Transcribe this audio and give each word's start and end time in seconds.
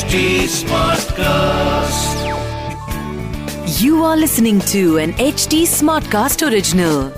HD 0.00 0.18
Smartcast. 0.48 2.20
You 3.78 4.02
are 4.02 4.16
listening 4.16 4.60
to 4.72 4.96
an 4.96 5.10
HD 5.24 5.58
Smartcast 5.72 6.44
original. 6.46 7.10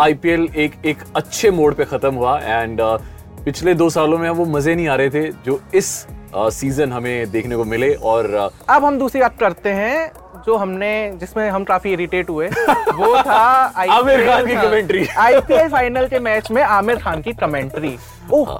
IPL 0.00 0.46
एक 0.56 0.74
एक 0.86 1.02
अच्छे 1.16 1.50
mode 1.50 1.74
पे 1.74 1.84
खत्म 1.84 2.14
हुआ 2.14 2.38
एंड 2.40 2.80
uh, 2.80 3.00
पिछले 3.44 3.74
दो 3.74 3.88
सालों 3.90 4.18
में 4.18 4.28
वो 4.30 4.44
मज़े 4.46 4.74
नहीं 4.74 4.88
आ 4.88 4.94
रहे 4.94 5.10
थे 5.10 5.24
जो 5.46 5.60
इस 5.74 5.90
सीज़न 6.36 6.86
uh, 6.86 6.92
हमें 6.92 7.30
देखने 7.30 7.56
को 7.56 7.64
मिले 7.64 7.92
और 8.12 8.30
uh, 8.36 8.50
अब 8.70 8.84
हम 8.84 8.98
दूसरी 8.98 9.20
बात 9.20 9.38
करते 9.40 9.72
हैं 9.72 10.12
जो 10.46 10.56
हमने 10.56 10.94
जिसमें 11.20 11.48
हम 11.50 11.64
काफ़ी 11.64 11.92
इरिटेट 11.92 12.30
हुए 12.30 12.48
वो 12.48 13.16
था 13.22 13.42
आमिर 13.90 14.26
खान 14.26 14.46
की 14.46 14.54
commentary। 14.54 15.08
आईपीएल 15.18 15.68
फाइनल 15.68 16.08
के 16.08 16.18
मैच 16.30 16.50
में 16.50 16.62
आमिर 16.62 17.02
खान 17.02 17.22
की 17.22 17.32
commentary 17.44 17.96
oh 18.32 18.56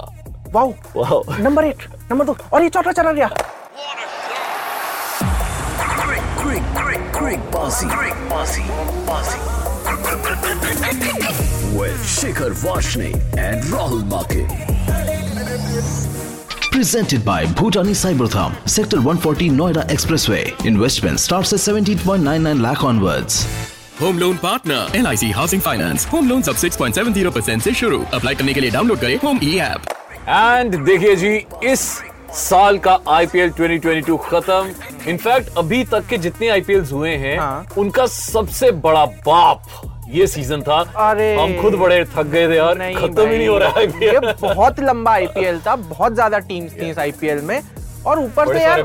wow 0.54 0.72
wow 0.96 1.22
number 1.42 1.64
eight 1.64 1.82
number 2.10 2.24
दो 2.24 2.36
और 2.52 2.62
ये 2.62 2.68
चौथा 2.76 2.92
चला 2.92 3.12
गया. 3.12 3.30
With 11.78 12.02
Shikhar 12.10 12.52
Vashne 12.60 13.08
and 13.38 13.62
Rahul 13.72 14.02
Make. 14.12 14.46
Presented 16.70 17.24
by 17.24 17.44
Bhutani 17.60 17.94
Cybertham, 18.02 18.54
Sector 18.68 19.00
140 19.00 19.50
Noida 19.50 19.84
Expressway. 19.96 20.42
Investment 20.66 21.20
starts 21.20 21.52
at 21.52 21.60
17.99 21.60 22.60
lakh 22.68 22.84
onwards. 22.84 23.44
Home 24.00 24.18
loan 24.18 24.36
partner 24.36 24.96
L 24.96 25.06
I 25.06 25.16
C 25.16 25.30
housing 25.32 25.62
finance 25.62 26.06
home 26.12 26.28
loan 26.28 26.42
सब 26.48 26.56
6.70 26.64 27.30
percent 27.34 27.60
ऐसी 27.60 27.72
शुरू 27.74 28.02
apply 28.14 28.34
करने 28.34 28.54
के 28.54 28.60
लिए 28.60 28.70
डाउनलोड 28.70 28.98
करें 29.00 29.16
home 29.24 29.40
E 29.42 29.56
app 29.68 29.95
and 30.28 30.74
देखिए 30.84 31.14
जी 31.16 31.34
इस 31.64 31.80
साल 32.34 32.78
का 32.78 32.98
आईपीएल 33.08 33.50
2022 33.50 34.16
खत्म। 34.20 35.08
इनफैक्ट 35.10 35.58
अभी 35.58 35.82
तक 35.84 36.06
के 36.06 36.18
जितने 36.18 36.48
आईपीएल 36.48 36.80
हुए 36.84 37.10
हैं 37.16 37.38
हाँ। 37.38 37.66
उनका 37.78 38.06
सबसे 38.06 38.70
बड़ा 38.86 39.04
बाप 39.26 39.62
ये 40.10 40.26
सीज़न 40.26 40.62
था। 40.62 40.80
अरे। 41.04 41.34
हम 41.36 41.56
खुद 41.60 41.74
बड़े 41.74 42.04
थक 42.06 42.26
गए 42.26 42.48
थे 42.48 42.56
यार 42.56 42.74
खत्म 42.96 43.28
ही 43.28 43.36
नहीं 43.36 43.48
हो 43.48 43.58
रहा 43.58 43.78
है 43.78 43.86
ये 44.04 44.18
बहुत 44.32 44.80
लंबा 44.80 45.12
आईपीएल 45.12 45.60
था 45.66 45.76
बहुत 45.76 46.14
ज़्यादा 46.14 46.38
टीम्स 46.40 46.72
थी 46.72 46.90
इस 46.90 46.98
आईपीएल 46.98 47.40
में। 47.42 47.60
और 48.06 48.18
ऊपर 48.18 48.52
से 48.52 48.64
यार 48.64 48.82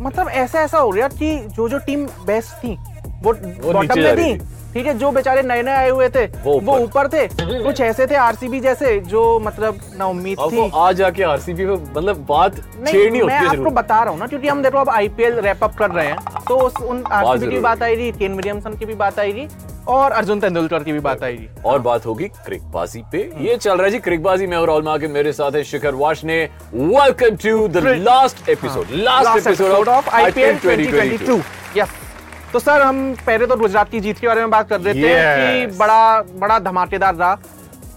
मतलब 0.00 0.28
ऐसा 0.28 0.60
ऐसा 0.60 0.78
हो 0.78 0.90
रहा 0.90 1.08
कि 1.10 1.36
जो 1.48 1.68
जो 1.68 1.78
टीम 1.80 2.06
बेस्ट 2.26 2.54
थी 2.64 2.76
वो 3.22 3.32
बॉटम 3.32 3.98
में 3.98 4.16
थी। 4.16 4.32
ठीक 4.74 4.86
है 4.86 4.92
जो 4.98 5.10
बेचारे 5.10 5.42
नए 5.42 5.62
नए 5.62 5.72
आए 5.72 5.88
हुए 5.90 6.08
थे 6.08 6.24
वो 6.44 6.76
ऊपर। 6.78 7.08
थे 7.08 7.26
कुछ 7.62 7.80
ऐसे 7.80 8.06
थे 8.06 8.14
आरसीबी 8.16 8.60
जैसे 8.60 8.98
जो 9.06 9.22
मतलब 9.40 9.80
ना 9.98 10.06
उम्मीद 10.06 10.38
थी। 10.52 10.70
आ 10.74 10.90
जाके 10.92 11.22
आरसीबी 11.22 11.64
में 11.64 11.74
मतलब 11.74 12.24
बात 12.28 12.56
नहीं 12.56 12.92
छेड़नी 12.92 13.18
होती 13.18 13.32
मैं 13.32 13.40
है 13.40 13.46
आपको 13.48 13.70
बता 13.70 14.02
रहा 14.02 14.10
हूँ 14.10 14.18
ना 14.18 14.26
क्योंकि 14.26 14.48
हम 14.48 14.62
देखो 14.62 14.78
अब 14.78 14.90
आईपीएल 14.90 15.40
रैप 15.40 15.64
अप 15.64 15.74
कर 15.76 15.90
रहे 15.90 16.06
हैं 16.06 16.44
तो 16.48 16.58
उस 16.58 16.76
उन 16.82 17.02
आरसीबी 17.12 17.50
की 17.52 17.58
बात 17.60 17.82
आएगी 17.82 18.10
केन 18.12 18.34
विलियमसन 18.34 18.76
की 18.76 18.84
भी 18.84 18.94
बात 18.94 19.18
आएगी 19.18 19.46
और 19.88 20.12
अर्जुन 20.12 20.40
तेंदुलकर 20.40 20.82
की 20.84 20.92
भी 20.92 21.00
बात 21.00 21.22
आएगी 21.22 21.48
और 21.66 21.78
बात 21.78 22.06
होगी 22.06 22.24
क्रिकबाजी 22.24 23.02
पे। 23.12 23.18
ये 23.40 23.56
चल 23.56 23.76
रहा 23.76 23.84
है 23.84 23.90
जी 23.90 23.98
क्रिकबाजी 23.98 24.46
में 24.46 24.56
और 24.56 24.98
के 24.98 25.08
मेरे 25.08 25.32
साथ 25.32 25.52
है 25.52 25.62
शिखर 25.64 25.94
वाश 25.94 26.24
ने। 26.24 26.38
Welcome 26.74 27.36
to 27.36 27.66
the 27.68 27.84
last 27.98 28.48
episode 28.48 28.86
last 28.92 29.46
episode 29.46 29.88
of 29.88 30.10
IPL 30.10 30.58
2022 30.58 31.42
yes 31.76 32.09
तो 32.52 32.58
सर 32.58 32.82
हम 32.82 33.14
पहले 33.16 33.46
तो 33.46 33.56
गुजरात 33.56 33.90
की 33.90 34.00
जीत 34.00 34.18
के 34.18 34.26
बारे 34.26 34.40
में 34.40 34.50
बात 34.50 34.68
कर 34.68 34.80
रहे 34.80 34.94
थे 34.94 35.66
कि 35.66 35.76
बड़ा 35.76 36.20
बड़ा 36.22 36.58
धमाकेदार 36.60 37.14
रहा। 37.14 37.34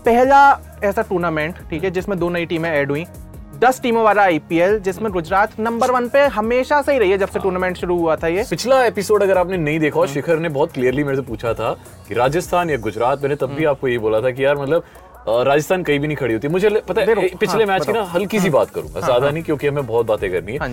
पहला 0.05 0.39
ऐसा 0.83 1.01
टूर्नामेंट 1.01 1.57
ठीक 1.69 1.83
है 1.83 1.91
जिसमें 1.91 2.17
दो 2.19 2.29
नई 2.29 2.45
टीमें 2.45 2.69
ऐड 2.71 2.91
हुई। 2.91 3.05
दस 3.59 3.79
टीमों 3.81 4.03
वाला 4.03 4.21
आईपीएल 4.23 4.77
जिसमें 4.79 5.11
गुजरात 5.11 5.59
नंबर 5.59 5.91
वन 5.91 6.07
पे 6.09 6.25
हमेशा 6.29 6.81
से 6.81 6.93
ही 6.93 6.99
रही 6.99 7.11
है 7.11 7.17
जब 7.17 7.29
से 7.29 7.39
टूर्नामेंट 7.39 7.77
शुरू 7.77 7.97
हुआ 7.97 8.15
था 8.15 8.27
ये। 8.27 8.43
पिछला 8.49 8.83
एपिसोड 8.85 9.23
अगर 9.23 9.37
आपने 9.37 9.57
नहीं 9.57 9.79
देखा 9.79 10.05
शिखर 10.13 10.39
ने 10.39 10.49
बहुत 10.49 10.73
क्लियरली 10.73 11.03
मेरे 11.03 11.15
से 11.15 11.21
पूछा 11.23 11.53
था 11.53 11.71
कि 12.07 12.13
राजस्थान 12.13 12.69
या 12.69 12.77
गुजरात 12.79 13.21
मैंने 13.21 13.35
तब 13.35 13.53
भी 13.55 13.65
आपको 13.65 13.87
ये 13.87 13.97
बोला 13.99 14.21
था 14.21 14.31
कि 14.31 14.45
यार 14.45 14.57
मतलब 14.57 14.83
राजस्थान 15.47 15.83
कहीं 15.83 15.99
भी 15.99 16.07
नहीं 16.07 16.17
खड़ी 16.17 16.33
होती। 16.33 16.47
मुझे 16.49 16.69
पता 16.87 17.01
है 17.01 17.15
पिछले 17.29 17.63
हाँ, 17.63 17.73
मैच 17.73 17.85
की 17.85 17.91
ना 17.91 18.03
हल्की 18.05 18.39
सी 18.39 18.49
बात 18.51 18.69
करूँगा 18.69 18.99
ज़्यादा 18.99 19.29
नहीं 19.29 19.43
क्योंकि 19.43 19.67
हमें 19.67 19.85
बहुत 19.85 20.05
बातें 20.05 20.31
करनी 20.31 20.51
है। 20.51 20.59
हाँ 20.59 20.69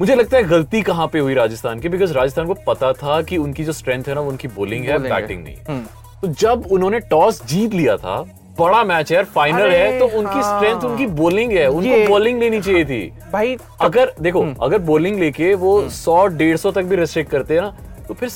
मुझे 0.00 0.14
लगता 0.14 0.36
है 0.36 0.42
गलती 0.42 0.80
कहाँ 0.82 1.06
पे 1.08 1.18
हुई 1.18 1.34
राजस्थान 1.34 1.80
की? 1.80 1.88
बिकॉज़ 1.88 2.12
राजस्थान 2.12 2.46
को 2.46 2.54
पता 2.66 2.92
था 2.92 3.20
कि 3.22 3.36
उनकी 3.36 3.64
जो 3.64 3.72
स्ट्रेंथ 3.72 4.08
है 4.08 4.14
ना 4.14 4.20
उनकी 4.22 4.48
बोलिंग 4.48 4.84
है 4.84 4.98
बैटिंग 5.00 5.42
नहीं 5.44 5.82
तो 6.22 6.28
जब 6.30 6.66
उन्होंने 6.72 7.00
टॉस 7.10 7.44
जीत 7.46 7.74
लिया 7.74 7.96
था 7.96 8.16
बड़ा 8.58 8.82
मैच 8.84 9.12
है 9.12 9.22
फाइनल 9.26 9.70
है 9.70 9.98
तो 9.98 10.06
उनकी 10.08 10.34
हाँ। 10.34 10.58
स्ट्रेंथ 10.58 10.84
उनकी 10.84 11.06
बॉलिंग 11.20 11.52
है 11.52 11.66
उनको 11.68 12.08
बॉलिंग 12.08 12.40
लेनी 12.40 12.60
चाहिए 12.60 12.84
थी। 12.84 13.12
भाई 13.32 13.56
अगर 13.82 14.12
देखो 14.20 14.42
अगर 14.62 14.78
बॉलिंग 14.90 15.18
लेके 15.20 15.54
वो 15.54 15.88
सौ 15.90 16.26
डेढ़ 16.26 16.56
सौ 16.56 16.70
तक 16.70 16.84
भी 16.84 16.96
रिस्ट्रिक्ट 16.96 17.30
करते 17.30 17.54
हैं 17.54 17.62
ना 17.62 18.04
तो 18.08 18.14
फिर 18.14 18.28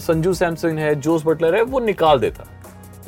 संजू 0.00 0.34
सैमसन 0.34 0.78
है 0.78 0.94
जोस 0.96 1.22
बटलर 1.26 1.56
है 1.56 1.62
वो 1.64 1.80
निकाल 1.80 2.18
देता। 2.20 2.44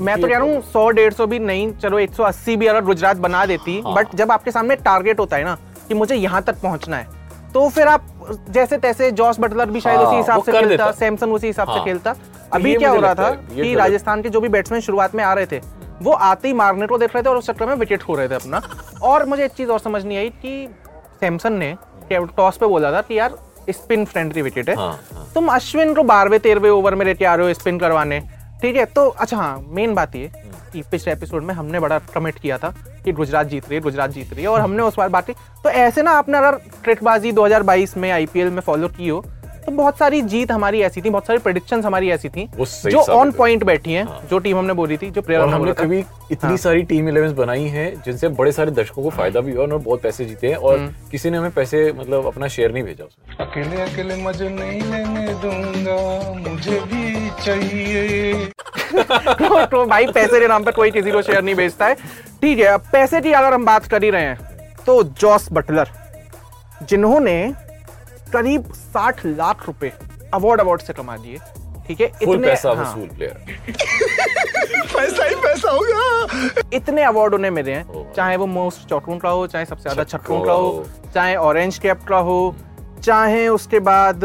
मैं 0.00 0.20
तो 0.20 0.28
कह 0.28 0.36
रहा 0.36 0.42
हूँ 0.44 0.60
सौ 0.72 0.88
डेढ़ 0.90 1.12
सौ 1.12 1.26
भी 1.26 1.38
नहीं 1.38 1.70
चलो 1.72 1.98
एक 1.98 2.14
सौ 2.14 2.22
अस्सी 2.24 2.56
भी 2.56 2.66
अगर 2.66 2.84
गुजरात 2.84 3.16
बना 3.18 3.44
देती 3.46 3.80
हाँ। 3.80 3.94
बट 3.94 4.14
जब 4.16 4.32
आपके 4.32 4.50
सामने 4.50 4.76
टारगेट 4.84 5.20
होता 5.20 5.36
है 5.36 5.44
ना 5.44 5.58
कि 5.88 5.94
मुझे 5.94 6.14
यहाँ 6.14 6.42
तक 6.42 6.60
पहुँचना 6.62 6.96
है 6.96 7.22
तो 7.54 7.68
फिर 7.68 7.88
आप 7.88 8.06
जैसे 8.50 8.76
तैसे 8.78 9.10
जॉस 9.12 9.38
बटलर 9.40 9.70
भी 9.70 9.80
शायद 9.80 9.98
हाँ, 9.98 10.06
उसी 10.06 10.16
हिसाब 10.16 10.42
से 10.42 10.52
खेलता 10.52 10.90
सैमसन 10.92 11.32
उसी 11.32 11.46
हिसाब 11.46 11.68
से 11.68 11.72
हाँ। 11.72 11.84
खेलता। 11.84 12.12
तो 12.12 12.50
अभी 12.52 12.74
क्या 12.74 12.90
हो 12.90 13.00
रहा 13.00 13.14
था 13.14 13.30
कि 13.30 13.74
राजस्थान 13.74 14.22
के 14.22 14.28
जो 14.28 14.40
भी 14.40 14.48
बैट्समैन 14.48 14.80
शुरुआत 14.80 15.14
में 15.14 15.22
आ 15.24 15.32
रहे 15.34 15.46
थे 15.46 15.60
वो 16.02 16.12
आते 16.12 16.48
ही 16.48 16.54
मारने 16.54 16.86
को 16.86 16.98
देख 16.98 17.14
रहे 17.14 17.22
थे 17.22 17.28
और 17.28 17.36
उस 17.36 17.46
चक्कर 17.46 17.66
में 17.66 17.74
विकेट 17.76 18.02
खो 18.02 18.14
रहे 18.14 18.28
थे 18.28 18.34
अपना। 18.34 18.60
और 19.02 19.24
मुझे 19.26 19.44
एक 19.44 19.52
चीज़ 19.52 19.70
और 19.70 19.78
समझ 19.80 20.04
नहीं 20.04 20.18
आई 20.18 20.28
कि 20.42 20.68
सैमसन 21.20 21.52
ने 21.52 21.74
टॉस 22.12 22.56
पे 22.56 22.66
बोला 22.66 22.92
था 22.92 23.00
कि 23.02 23.18
यार 23.18 23.36
स्पिन 23.70 24.04
फ्रेंडली 24.04 24.42
विकेट 24.42 24.68
है। 24.68 24.76
हाँ, 24.76 24.98
हाँ। 25.14 25.26
तुम 25.34 25.48
अश्विन 25.48 25.94
को 25.94 26.02
बारहवें 26.04 26.40
तेरहवें 26.40 26.70
ओवर 26.70 26.94
में 26.94 27.04
लेके 27.06 27.24
आ 27.24 27.34
रहे 27.34 27.46
हो 27.46 27.54
स्पिन 27.54 27.78
करवाने। 27.78 28.20
ठीक 28.62 28.76
है 28.76 28.84
तो 28.86 29.08
अच्छा 29.08 29.36
हाँ 29.36 29.64
मेन 29.68 29.94
बात 29.94 30.16
ये 30.16 30.30
कि 30.72 30.82
पिछले 30.90 31.12
एपिसोड 31.12 31.44
में 31.44 31.54
हमने 31.54 31.80
बड़ा 31.80 31.98
कमेंट 32.14 32.38
किया 32.38 32.58
था। 32.58 32.74
कि 33.04 33.12
गुजरात 33.12 33.46
जीत 33.46 33.64
रही 33.64 33.74
है 33.74 33.80
गुजरात 33.82 34.10
जीत 34.10 34.32
रही 34.32 34.42
है 34.42 34.48
और 34.48 34.60
हमने 34.60 34.82
उस 34.82 34.96
बार 34.98 35.08
बात 35.08 35.26
की 35.26 35.32
तो 35.64 35.70
ऐसे 35.70 36.02
ना 36.02 36.10
आपने 36.12 36.38
अगर 36.38 36.58
ट्रिकबाजी 36.84 37.32
2022 37.32 37.96
में 37.96 38.10
आईपीएल 38.10 38.50
में 38.50 38.60
फॉलो 38.60 38.88
की 38.88 39.08
हो 39.08 39.24
तो 39.66 39.72
बहुत 39.72 39.98
सारी 39.98 40.20
जीत 40.22 40.50
हमारी 40.52 40.80
ऐसी 40.82 41.00
थी 41.00 41.10
बहुत 41.10 41.26
सारी 41.26 41.38
प्रेडिक्शंस 41.38 41.84
हमारी 41.84 42.10
ऐसी 42.10 42.28
थी 42.28 42.48
जो 42.58 43.02
ऑन 43.12 43.30
पॉइंट 43.30 43.64
बैठी 43.64 43.92
हैं 43.92 44.06
जो 44.30 44.38
टीम 44.38 44.58
हमने 44.58 44.72
बोली 44.72 44.96
थी 44.96 45.10
जो 45.10 45.22
प्लेयर 45.22 45.42
हमने 45.42 45.54
हमने 45.54 45.72
कभी 45.72 45.98
इतनी 45.98 46.48
हाँ। 46.48 46.56
सारी 46.56 46.82
टीम 46.82 47.08
इलेवन 47.08 47.34
बनाई 47.34 47.64
है 47.68 47.90
जिनसे 47.96 48.28
बड़े 48.40 48.52
सारे 48.52 48.70
दर्शकों 48.70 49.02
को 49.02 49.10
फ़ायदा 49.10 49.40
भी 49.40 49.52
हुआ 49.52 49.62
और 49.62 49.76
बहुत 49.78 50.02
पैसे 50.02 50.24
जीते 50.24 50.48
हैं 50.48 50.56
और 50.56 50.78
हम्म। 50.78 51.08
किसी 51.10 51.30
ने 51.30 51.38
हमें 51.38 51.50
पैसे 51.50 51.92
मतलब 51.92 52.26
अपना 52.26 52.48
शेयर 52.48 52.72
नहीं 52.72 52.82
भेजा 52.82 53.04
उसमें। 53.04 53.46
अकेले 53.46 53.80
अकेले 53.82 54.16
मज़े 54.24 54.48
नहीं 54.50 54.80
लेने 54.82 55.26
दूँगा 55.42 56.50
मुझे 56.50 56.80
भी 56.82 57.30
चाहिए। 57.44 58.50
तो, 58.92 59.64
तो 59.66 59.84
भाई 59.86 60.06
पैसे 60.06 60.40
के 60.40 60.48
नाम 60.48 60.64
पर 60.64 60.72
कोई 60.72 60.90
किसी 60.90 61.10
को 61.12 61.22
शेयर 61.22 61.42
नहीं 61.42 61.54
बेचता 61.54 61.86
है। 61.86 61.94
ठीक 62.42 62.58
है 62.58 62.66
अब 62.66 62.82
पैसे 62.92 63.20
की 63.20 63.32
अगर 63.32 63.54
हम 63.54 63.64
बात 63.64 63.86
कर 63.90 64.04
ही 64.04 64.10
रहे 64.10 64.22
हैं 64.22 64.38
तो 64.86 65.02
जॉस 65.20 65.48
बटलर 65.52 65.88
जिन्होंने 66.88 67.36
करीब 68.32 68.72
60 68.96 69.24
लाख 69.26 69.66
रुपए 69.66 69.92
अवार्ड 70.34 70.60
अवार्ड 70.60 70.80
से 70.82 70.92
कमा 70.92 71.16
दिए 71.16 71.38
ठीक 71.86 72.00
है? 72.00 72.06
फुल 72.24 72.38
पैसा 72.44 72.72
हाँ, 72.72 72.84
वसूल 72.84 73.08
प्लेयर 73.16 73.34
पैसा 74.94 75.24
ही 75.24 75.34
पैसा 75.34 75.70
होगा। 75.70 76.66
इतने 76.76 77.02
अवार्ड 77.04 77.34
उन्हें 77.34 77.50
मिले 77.50 77.72
हैं। 77.72 78.12
चाहे 78.16 78.36
वो 78.36 78.46
मोस्ट 78.46 78.88
चौटून 78.88 79.18
का 79.18 79.28
हो 79.28 79.46
चाहे 79.46 79.64
सबसे 79.64 79.82
ज़्यादा 79.82 80.04
छक्कों 80.12 80.40
का 80.44 80.52
हो 80.52 80.84
चाहे 81.14 81.34
ऑरेंज 81.36 81.78
कैप 81.78 82.02
का 82.08 82.16
हो 82.28 82.54
चाहे 83.02 83.46
उसके 83.48 83.78
बाद 83.88 84.20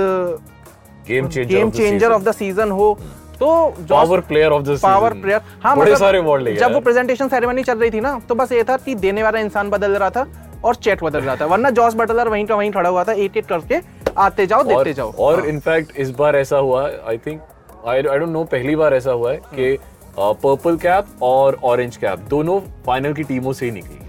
game 1.07 1.27
changer 1.27 1.53
game 1.53 1.71
changer 1.71 2.11
of 2.11 2.23
the 2.23 2.31
season 2.31 2.71
हो 2.71 2.97
तो 3.39 3.47
power 3.89 4.19
player 4.21 4.51
of 4.51 4.63
the 4.63 4.77
power 4.83 5.13
player 5.21 5.41
हाँ 5.63 5.75
बड़े 5.75 5.85
मतलब 5.85 5.99
सारे 5.99 6.17
अवार्ड 6.19 6.43
ले 6.43 6.55
जब 6.55 6.73
वो 6.73 6.79
प्रेजेंटेशन 6.81 7.27
सेरेमनी 7.29 7.63
चल 7.63 7.77
रही 7.77 7.91
थी 7.91 7.99
ना 8.01 8.19
तो 8.29 8.35
बस 8.35 8.51
ये 8.51 8.63
था 8.63 8.77
कि 8.77 8.95
देने 8.97 9.23
वाला 9.23 9.39
इंसान 9.39 9.69
बदल 9.69 9.91
रहा 9.93 10.09
था 10.09 10.25
और 10.65 10.75
चैट 10.77 11.03
बदल 11.03 11.19
रहा 11.19 11.35
था। 11.35 11.45
वरना 11.45 11.69
जॉस 11.71 11.93
बटलर 11.95 12.27
वहीं 12.27 12.45
का 12.45 12.55
वहीं 12.55 12.71
खड़ा 12.71 12.89
हुआ 12.89 13.03
था 13.03 13.13
एट 13.15 13.37
एट 13.37 13.45
करके 13.47 13.79
आते 14.17 14.45
जाओ 14.47 14.63
देते 14.63 14.93
जाओ। 14.93 15.11
और 15.19 15.39
हाँ। 15.39 15.47
इनफैक्ट 15.47 15.97
इस 15.97 16.09
बार 16.11 16.35
ऐसा 16.35 16.57
हुआ 16.57 16.83
I 17.07 17.17
think 17.17 17.41
I 17.87 17.95
I 17.97 18.19
don't 18.19 18.29
know 18.29 18.43
पहली 18.45 18.75
बार 18.75 18.93
ऐसा 18.93 19.11
हुआ 19.11 19.31
है 19.31 19.37
कि 19.55 19.77
पर्पल 20.19 20.77
कैप 20.77 21.23
और 21.23 21.59
ऑरेंज 21.63 21.97
कैप 21.97 22.19
दोनों 22.29 22.59
फाइनल 22.85 23.13
की 23.13 23.23
टीमों 23.23 23.53
से 23.53 23.65
ही 23.65 23.71
निकली। 23.71 23.99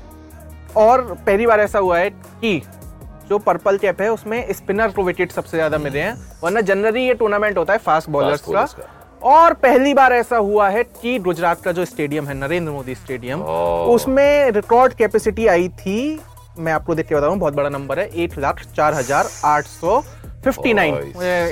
और 0.76 1.02
पहली 1.26 1.46
बार 1.46 1.60
ऐसा 1.60 1.78
हुआ 1.78 1.98
है 1.98 2.10
कि 2.10 2.60
जो 3.28 3.38
पर्पल 3.40 3.76
कैप 3.78 4.00
है 4.00 4.12
उसमें 4.12 4.52
स्पिनर 4.52 4.90
को 4.90 5.02
विकेट 5.02 5.32
सबसे 5.32 5.56
ज़्यादा 5.56 5.78
मिले 5.78 6.00
हैं। 6.00 6.14
वरना 6.42 6.60
जनरली 6.62 7.06
ये 7.06 7.14
टूर्नामेंट 7.14 7.58
होता 7.58 7.72
है 7.72 7.78
फास्ट 7.80 8.10
बॉलर्स 8.10 8.42
का। 8.48 8.66
और 9.22 9.54
पहली 9.54 9.94
बार 9.94 10.12
ऐसा 10.12 10.36
हुआ 10.38 10.68
है 10.68 10.82
कि 10.84 11.18
गुजरात 11.20 11.62
का 11.62 11.72
जो 11.72 11.84
स्टेडियम 11.84 12.26
है 12.26 12.34
नरेंद्र 12.36 12.72
मोदी 12.72 12.94
स्टेडियम 12.94 13.42
उसमें 13.42 14.50
रिकॉर्ड 14.52 14.92
कैपेसिटी 14.94 15.46
आई 15.46 15.68
थी 15.78 16.20
मैं 16.58 16.72
आपको 16.72 16.94
देख 16.94 17.08
के 17.08 17.14
बताऊँ 17.14 17.38
बहुत 17.38 17.54
बड़ा 17.54 17.68
नंबर 17.68 17.98
है 17.98 18.08
एक 18.14 18.38
लाख 18.38 18.64
चार 18.76 18.94
हज़ार 18.94 19.28
आठ 19.44 19.66
सौ 19.66 20.00
फिफ्टी 20.44 20.72
नाइन 20.74 20.94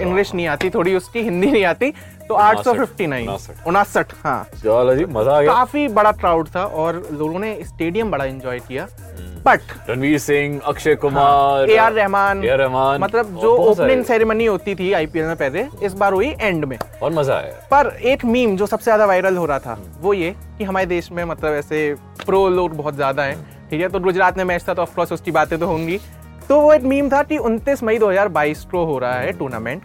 इंग्लिश 0.03 0.35
नहीं 0.35 0.47
आती 0.49 0.71
थोड़ी 0.71 0.95
उसकी 0.97 1.23
हिंदी 1.23 1.51
नहीं 1.51 1.65
आती 1.65 1.93
तो 2.29 2.35
आठ 2.35 2.59
सौ 2.65 2.73
फिफ्टी 2.75 3.07
नाइन 3.07 3.29
उनासठ। 3.29 3.67
उनासठ 3.67 4.13
हाँ। 4.25 4.47
जी 4.57 5.05
मज़ा 5.07 5.37
आ 5.37 5.41
गया। 5.41 5.53
काफ़ी 5.53 5.87
बड़ा 5.91 6.13
क्राउड 6.13 6.49
था 6.55 6.65
और 6.65 7.03
लोगों 7.13 7.39
ने 7.41 7.59
स्टेडियम 7.65 8.11
बड़ा 8.11 8.25
एंजॉय 8.25 8.59
किया। 8.59 8.87
But 9.45 9.61
Ranveer 9.89 10.19
Singh 10.19 10.61
Akshay 10.67 10.95
Kumar 10.97 11.71
A 11.71 11.77
R 11.77 11.93
Rahman 11.93 12.45
A 12.45 12.49
R 12.49 12.59
Rahman 12.59 13.01
मतलब 13.01 13.37
जो 13.41 13.55
ओपनिंग 13.61 14.05
सेरेमनी 14.05 14.47
होती 14.47 14.75
थी 14.75 14.93
आईपीएल 14.93 15.27
में 15.27 15.37
पहले 15.37 15.67
इस 15.83 15.93
बार 15.95 16.13
हुई 16.13 16.35
एंड 16.41 16.65
में। 16.65 16.79
और 17.03 17.13
मज़ा 17.13 17.35
आया। 17.35 17.53
पर 17.71 17.87
एक 18.05 18.25
मीम 18.25 18.57
जो 18.57 18.67
सबसे 18.67 18.85
ज़्यादा 18.85 19.07
वायरल 19.07 19.37
हो 19.37 19.47
रहा 19.47 19.59
था 19.59 19.79
वो 20.01 20.15
ये 20.15 20.35
कि 20.59 20.65
हमारे 20.65 20.87
देश 20.87 21.11
में 21.13 21.25
मतलब 21.25 21.55
ऐसे 21.55 21.95
प्रो 22.25 22.49
लोग 22.49 22.77
बहुत 22.77 22.95
ज़्यादा 22.95 23.23
हैं 23.23 23.37
ठीक 23.71 23.81
है? 23.81 23.89
तो 23.89 24.01
गुजरात 24.01 24.37
में 24.39 24.45
मैच 24.45 24.65
था 24.69 24.75
तो 24.75 24.83
ऑफकोर्स 24.83 25.13
उसकी 25.13 25.31
बातें 25.31 25.59
तो 25.59 25.67
होंगी। 25.67 25.99
तो 26.49 26.61
वो 26.61 26.73
एक 26.73 26.83
मीम 26.85 27.09
था 27.11 27.23
कि 27.23 27.39
29 27.39 27.83
मई 27.83 27.99
2022 27.99 28.65
को 28.65 28.85
हो 28.87 28.99
रहा 28.99 29.15
है 29.15 29.33
टूर्नामेंट 29.39 29.83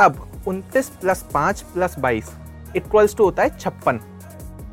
अब 0.00 0.26
29 0.48 0.88
प्लस 1.00 1.24
5 1.32 1.60
प्लस 1.74 1.96
22 2.00 2.30
इक्वल्स 2.76 3.16
टू 3.16 3.24
होता 3.24 3.42
है 3.42 3.58
छप्पन। 3.58 4.00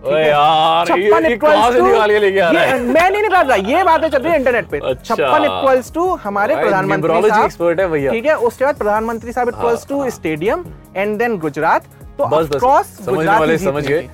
छप्पन 0.01 1.25
ये 1.25 1.35
कहाँ 1.37 1.71
से 1.71 1.81
निकाल 1.81 2.11
के 2.11 2.19
लेके 2.19 2.39
आ 2.39 2.49
रहा 2.51 2.77
मैं 2.77 3.09
नहीं 3.11 3.21
निकाल 3.21 3.47
रहा 3.47 3.55
ये 3.69 3.83
बातें 3.83 4.09
चल 4.09 4.17
रही 4.17 4.31
है 4.31 4.37
इंटरनेट 4.39 4.69
पे। 4.69 4.79
अच्छा। 4.79 5.15
छप्पन 5.15 5.43
इक्वल्स 5.45 5.93
टू 5.93 6.07
हमारे 6.23 6.55
प्रधानमंत्री 6.55 7.29
साहब। 7.29 7.49
expert 7.49 7.87
भैया। 7.91 8.11
ठीक 8.11 8.25
है 8.25 8.35
उसके 8.49 8.65
बाद 8.65 8.77
प्रधानमंत्री 8.77 9.31
साहब 9.31 9.49
equals 9.49 9.87
to 9.87 10.09
stadium 10.11 10.65
and 10.95 11.17
then 11.19 11.37
Gujarat. 11.39 11.83
तो 12.17 12.25
बस 12.27 12.47
बस 12.53 12.87
समझने 13.05 13.37
वाले 13.39 13.57
समझ 13.57 13.85
गए। 13.85 14.07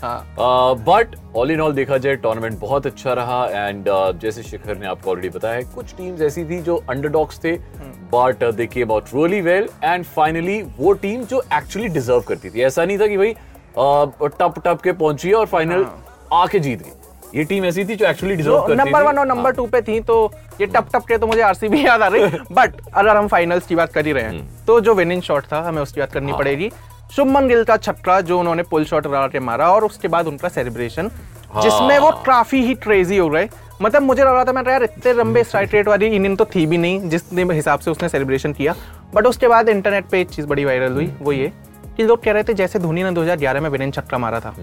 बट 0.88 1.16
ऑल 1.38 1.51
इन 1.51 1.62
ऑल 1.62 1.74
देखा 1.74 1.98
जाए 1.98 2.16
टूर्नामेंट 2.16 2.60
बहुत 2.60 2.86
अच्छा 2.88 3.13
रहा 3.13 3.44
एंड 3.48 3.86
जैसे 4.22 4.44
शिखर 4.44 4.78
ने 4.78 4.88
आपको 4.88 5.12
ऑलरेडी 5.12 5.30
बताया 5.30 5.62
कुछ 5.75 5.94
टीम्स 5.98 6.22
ऐसी 6.22 6.44
थी 6.45 6.62
जो 6.62 6.75
अंडरडॉग्स 6.90 7.40
थे 7.44 7.57
but 8.13 8.44
they 8.56 8.66
came 8.68 8.92
out 8.92 9.04
really 9.16 9.42
well 9.42 9.68
and 9.83 10.06
finally 10.06 10.62
वो 10.78 10.94
टीम 11.01 11.24
जो 11.24 11.42
एक्चुअली 11.54 11.88
डिजर्व 11.90 12.22
करती 12.28 12.50
थी। 12.50 12.62
ऐसा 12.63 12.86
नहीं 12.86 12.98
था 13.00 13.07
कि 13.07 13.18
भाई 13.18 13.36
टप 13.77 14.62
टप 14.65 14.81
के 14.83 14.91
पहुँची 14.94 15.31
और 15.31 15.45
फाइनल 15.45 15.85
आके 16.33 16.59
जीत 16.59 16.83
गई। 16.83 17.38
ये 17.38 17.44
टीम 17.44 17.65
ऐसी 17.65 17.83
थी 17.85 17.95
जो 17.95 18.06
एक्चुअली 18.06 18.35
डिजर्व 18.35 18.59
करती 18.59 18.75
नंबर 18.75 19.03
वन 19.03 19.18
और 19.18 19.27
नंबर 19.27 19.51
टू 19.51 19.65
पे 19.68 19.81
थी 19.81 20.00
तो 20.01 20.31
ये 20.62 20.65
टप 20.68 20.88
टप 20.94 21.06
के 21.07 21.18
तो 21.18 21.27
मुझे 21.27 21.41
आरसीबी 21.41 21.85
याद 21.85 22.01
आ 22.01 22.07
रही। 22.07 22.24
बट 22.51 22.81
अगर 22.94 23.15
हम 23.18 23.27
फाइनल्स 23.27 23.68
की 23.68 23.75
बात 23.75 23.94
कर 23.94 24.06
ही 24.06 24.12
रहे 24.12 24.24
हैं 24.24 24.65
तो 24.65 24.79
जो 24.81 24.94
विनिंग 24.94 25.21
शॉट 25.21 25.44
था 25.51 25.62
हमें 25.62 25.81
उसकी 25.81 26.00
बात 26.01 26.12
करनी 26.13 26.33
पड़ेगी। 26.33 26.71
शुभमन 27.15 27.47
गिल 27.47 27.63
का 27.63 27.77
छक्का 27.77 28.19
जो 28.21 28.39
उन्होंने 28.39 28.63
पुल 28.63 28.85
शॉट 28.85 29.07
लगा 29.07 29.27
के 29.27 29.39
मारा 29.41 29.69
और 29.74 29.83
उसके 29.85 30.07
बाद 30.07 30.27
उनका 30.27 30.50
सेलिब्रेशन 30.50 31.09
जिसमें 31.56 31.97
वो 32.00 32.12
काफ़ी 32.25 32.62
ही 32.65 32.73
क्रेजी 32.77 33.18
हो 33.18 33.27
रहे 33.27 33.47
मतलब 33.81 34.01
मुझे 34.01 34.21
लग 34.21 34.33
रहा 34.33 34.44
था 34.45 34.51
मैं 34.51 34.63
यार 34.69 34.83
इतने 34.83 35.13
लंबे 35.13 35.44
स्ट्राइक 35.44 35.73
रेट 35.73 35.88
वाली 35.88 36.07
इनिंग 36.07 36.38
तो 36.38 36.45
थी 36.45 36.65
भी 36.65 36.77
नहीं 36.77 37.09
जिस 37.09 37.23
हिसाब 37.33 37.80
से 37.80 37.91
उसने 37.91 38.09
सेलिब्रेशन 38.09 38.53
किया। 38.53 38.75
बट 39.15 39.25
उसके 39.25 39.47
बाद 39.47 39.69
इंटरनेट 39.69 40.06
पे 40.12 40.21
एक 40.21 40.30
चीज़ 40.30 40.47
बड़ी 40.47 40.65
वायरल 40.65 40.94
हुई 40.94 41.12
वो 41.21 41.31
ये 41.31 41.51
कि 41.97 42.03
लोग 42.03 42.23
कह 42.23 42.31
रहे 42.31 42.44
थे 42.44 42.53
जैसे 42.53 42.79
धोनी 42.79 43.03
ने 43.03 43.11
2011 43.11 43.61
में 43.61 43.69
विनिंग 43.69 43.94
छक्का 43.94 44.17
मारा 44.17 44.39
था 44.39 44.55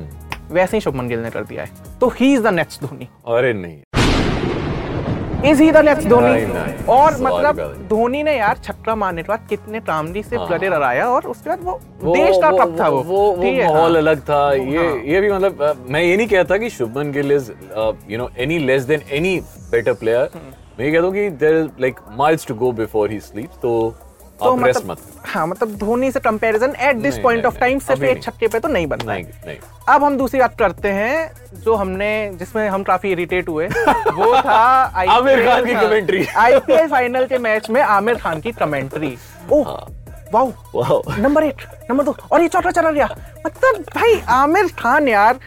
वैसे 0.50 0.76
ही 0.76 0.80
शुभमन 0.80 1.08
गिल 1.08 1.18
ने 1.18 1.30
कर 1.30 1.44
दिया 1.44 1.64
है 1.64 1.98
तो 2.00 2.08
he 2.10 2.32
is 2.34 2.42
the 2.42 2.54
next 2.54 2.82
Dhoni 2.82 3.08
अरे 3.28 3.52
नहीं 3.54 3.82
is 5.44 5.62
he 5.62 5.70
the 5.72 5.76
next 5.76 6.08
Dhoni. 6.08 6.84
और 6.88 7.16
मतलब 7.22 7.56
धोनी 7.88 8.22
ने 8.22 8.36
यार 8.36 8.58
छक्का 8.58 8.94
मारने 8.94 9.22
के 9.22 9.28
बाद 9.28 9.46
कितने 9.48 9.80
कामली 9.80 10.22
से 10.22 10.36
हाँ। 10.36 10.48
गले 10.48 10.68
लड़ाया 10.68 11.08
और 11.08 11.26
उसके 11.26 11.50
बाद 11.50 11.62
वो 11.62 11.72
वो- 12.02 12.16
देश 12.16 12.36
का 12.42 12.50
कप 12.52 12.76
था 12.80 12.88
वो 12.88 13.02
वो 13.02 13.20
वो 13.32 13.52
माहौल 13.52 13.90
हाँ। 13.90 13.96
अलग 13.96 14.20
था 14.20 14.52
ये 14.52 14.76
हाँ। 14.78 14.96
ये 15.04 15.20
भी 15.20 15.32
मतलब 15.32 15.84
मैं 15.88 16.02
ये 16.02 16.16
नहीं 16.16 16.28
कहता 16.28 16.56
कि 16.56 16.70
Shubman 16.70 17.12
Gill 17.12 17.32
is 17.32 17.50
you 18.10 18.18
know 18.18 18.30
any 18.38 18.58
less 18.60 18.82
than 18.84 19.02
any 19.12 19.38
better 19.70 19.92
player 19.94 20.30
hmm. 20.34 20.52
मैं 20.78 20.86
ये 20.86 20.92
कहता 20.92 21.04
हूँ 21.04 21.14
कि 21.14 21.28
there 21.36 21.56
is 21.56 21.68
like 21.80 22.00
miles 22.18 22.46
to 22.46 22.54
go 22.54 22.72
before 22.74 23.10
he 23.10 23.20
sleeps 23.22 23.58
तो 23.58 23.74
तो 24.40 24.54
मतलब 24.56 24.90
मत। 24.90 24.98
हाँ 25.26 25.46
मतलब 25.46 25.74
धोनी 25.78 26.10
से 26.12 26.20
comparison 26.20 26.74
at 26.80 26.96
this 27.02 27.18
point 27.18 27.46
of 27.46 27.58
time 27.58 27.78
सिर्फ़ 27.78 28.04
एक 28.04 28.22
छक्के 28.22 28.48
पे 28.48 28.58
तो 28.60 28.68
नहीं 28.68 28.86
बनता 28.86 29.12
नहीं 29.12 29.24
नहीं। 29.46 29.56
अब 29.88 30.04
हम 30.04 30.16
दूसरी 30.18 30.40
बात 30.40 30.58
करते 30.58 30.88
हैं 30.92 31.60
जो 31.64 31.74
हमने 31.74 32.10
जिसमें 32.38 32.68
हम 32.68 32.82
काफ़ी 32.82 33.10
इरिटेट 33.12 33.48
हुए 33.48 33.66
वो 33.66 34.34
था 34.36 34.54
आमिर 35.08 35.44
खान 35.46 35.64
की 35.64 35.74
commentary। 35.74 36.26
आईपीएल 36.36 36.88
फाइनल 36.88 37.26
के 37.26 37.38
मैच 37.38 37.70
में 37.70 37.80
आमिर 37.82 38.18
खान 38.18 38.40
की 38.40 38.52
कमेंट्री 38.52 39.16
ओह 39.52 39.66
हाँ। 39.68 39.86
Wow 40.32 40.52
wow. 40.74 41.02
Number 41.18 41.44
eight 41.44 41.62
number 41.90 42.04
दो 42.04 42.16
और 42.32 42.42
ये 42.42 42.48
चौथा 42.48 42.70
चला 42.70 42.90
गया। 42.90 43.08
मतलब 43.46 43.84
भाई 43.94 44.20
आमिर 44.34 44.68
खान 44.78 45.08
यार 45.08 45.38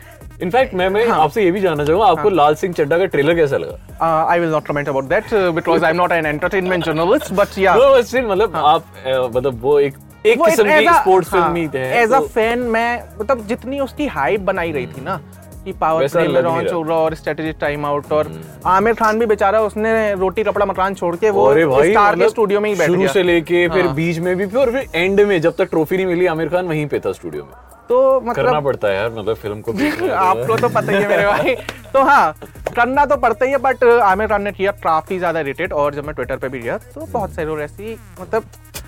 इनफैक्ट 0.43 0.73
मैं 0.73 0.87
मैं 0.89 1.07
हाँ। 1.07 1.19
आपसे 1.19 1.43
ये 1.43 1.51
भी 1.51 1.59
जानना 1.59 1.85
चाहूँगा 1.85 2.05
आपको 2.05 2.27
हाँ. 2.27 2.35
लाल 2.37 2.55
सिंह 2.55 2.73
चड्डा 2.73 2.97
का 2.97 3.05
ट्रेलर 3.05 3.35
कैसा 3.35 3.57
लगा 3.57 3.77
Uh, 3.97 4.25
I 4.31 4.39
will 4.41 4.51
not 4.53 4.65
comment 4.65 4.89
about 4.89 5.07
that 5.11 5.31
uh, 5.33 5.51
because 5.51 5.83
I'm 5.83 5.97
not 5.97 6.11
an 6.11 6.27
entertainment 6.31 6.85
journalist. 6.85 7.31
But 7.37 7.55
yeah, 7.57 7.77
No, 7.77 7.87
still, 8.03 8.27
मतलब 8.31 8.55
आप 8.55 9.31
मतलब 9.35 9.61
वो 9.61 9.79
एक 9.79 9.95
एक 10.25 10.43
किस्म 10.43 10.63
की 10.63 10.87
स्पोर्ट्स 10.93 11.33
हाँ, 11.33 11.41
फ़िल्म 11.41 11.55
ही 11.55 11.67
थे 11.67 12.03
As 12.03 12.13
a 12.13 12.19
तो- 12.19 12.29
fan 12.35 12.63
मैं 12.75 13.03
मतलब 13.19 13.45
जितनी 13.47 13.79
उसकी 13.79 14.07
हाइप 14.17 14.41
बनाई 14.49 14.71
रही 14.71 14.87
थी 14.87 15.01
ना 15.03 15.19
कि 15.65 15.73
पावर 15.73 16.09
नहीं 16.15 16.27
लॉन्च। 16.33 16.71
हो 16.73 16.81
रहा 16.81 16.97
और 16.97 17.15
स्ट्रेटेजी 17.15 17.51
टाइम 17.61 17.85
आउट 17.85 18.11
और 18.13 18.31
आमिर 18.65 18.93
खान 18.93 19.19
भी 19.19 19.25
बेचारा 19.25 19.61
उसने 19.61 20.13
रोटी 20.19 20.43
कपड़ा 20.43 20.65
मकान 20.65 20.93
छोड़ 20.95 21.15
के 21.15 21.29
वो 21.29 21.53
स्टार 21.53 22.15
के 22.15 22.19
मतलब 22.19 22.29
स्टूडियो 22.29 22.59
में 22.59 22.69
ही 22.69 22.75
बैठ 22.75 22.87
शुरू 22.87 22.99
गया 22.99 23.11
से 23.13 23.23
लेके 23.23 23.67
फिर 23.69 23.85
हाँ। 23.85 23.95
बीच 23.95 24.19
में 24.19 24.35
भी 24.37 24.45
फिर 24.47 24.85
एंड 24.95 25.21
में 25.21 25.39
जब 25.41 25.55
तक 25.57 25.69
ट्रॉफी 25.69 25.97
नहीं 25.97 26.05
मिली 26.05 26.25
आमिर 26.35 26.49
खान 26.49 26.67
वहीं 26.67 26.85
पे 26.87 26.99
था 26.99 27.11
स्टूडियो 27.11 27.43
में 27.43 27.76
तो 27.89 28.19
मतलब 28.21 28.35
करना 28.35 28.59
पड़ता 28.59 28.87
है 28.87 28.95
यार 28.95 29.09
मतलब 29.09 29.35
फ़िल्म 29.35 29.61
को 29.61 29.73
तो। 29.73 30.11
आपको 30.13 30.57
तो 30.57 30.69
पता 30.69 30.91
ही 30.91 31.01
है 31.03 31.07
मेरे 31.07 31.25
भाई। 31.25 31.55
तो 31.93 32.01
हाँ 32.03 32.33
करना 32.75 33.05
तो 33.05 33.17
पड़ता 33.17 33.45
ही 33.45 33.51
है 33.51 33.57
बट 33.57 33.83
आमिर 33.83 34.27
खान 34.27 34.41
ने 34.41 34.51
किया 34.51 34.71
काफ़ी 34.83 35.17
ज़्यादा 35.19 35.39
इरिटेट 35.39 35.73
और 35.73 35.95
जब 35.95 36.05
मैं 36.05 36.15
ट्विटर 36.15 36.37
पे 36.37 36.49
भी 36.49 36.59
गया 36.59 36.77
तो 36.77 37.05
बहुत 37.05 37.33
सारे 37.33 37.47
लोग 37.47 37.61
ऐसी 37.61 37.97
मतलब 38.21 38.43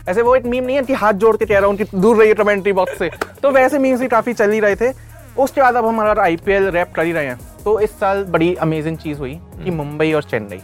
ऐसे 0.09 0.21
वो 0.21 0.35
एक 0.35 0.45
मीम 0.45 0.63
नहीं 0.63 0.75
है 0.75 0.83
कि 0.83 0.93
हाथ 0.93 1.13
जोड़ 1.13 1.35
के 1.37 1.45
कह 1.45 1.59
रहा 1.59 1.67
हूँ 1.67 1.77
कि 1.77 1.83
दूर 1.95 2.17
रहिए 2.17 2.33
कमेंट्री 2.33 2.73
बॉक्स 2.73 2.97
से। 2.99 3.09
तो 3.43 3.51
वैसे 3.51 3.79
मीम्स 3.79 3.99
भी 3.99 4.07
काफ़ी 4.07 4.33
चल 4.33 4.51
ही 4.51 4.59
रहे 4.59 4.75
थे। 4.75 4.91
उसके 5.37 5.61
बाद 5.61 5.75
अब 5.75 5.85
हम 5.85 6.01
अगर 6.01 6.19
आईपीएल 6.19 6.69
रैप 6.69 6.93
कर 6.95 7.05
ही 7.05 7.11
रहे 7.11 7.25
हैं। 7.25 7.39
तो 7.63 7.79
इस 7.79 7.99
साल 7.99 8.23
बड़ी 8.25 8.53
अमेजिंग 8.55 8.97
चीज़ 8.97 9.19
हुई 9.19 9.33
कि 9.63 9.71
मुंबई 9.71 10.11
और 10.13 10.23
चेन्नई। 10.23 10.61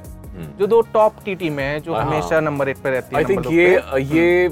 जो 0.60 0.68
दो 0.68 0.82
टॉप 0.94 1.20
की 1.26 1.36
टीम 1.36 1.60
है 1.60 1.80
जो 1.80 1.94
हाँ। 1.94 2.04
हमेशा 2.06 2.40
नंबर 2.40 2.70
एक 2.70 2.78
पे 2.78 2.90
रहती 2.90 3.16
है 3.16 3.24
आई 3.24 3.56
ये 3.56 3.70
ये 4.16 4.46
अ, 4.46 4.52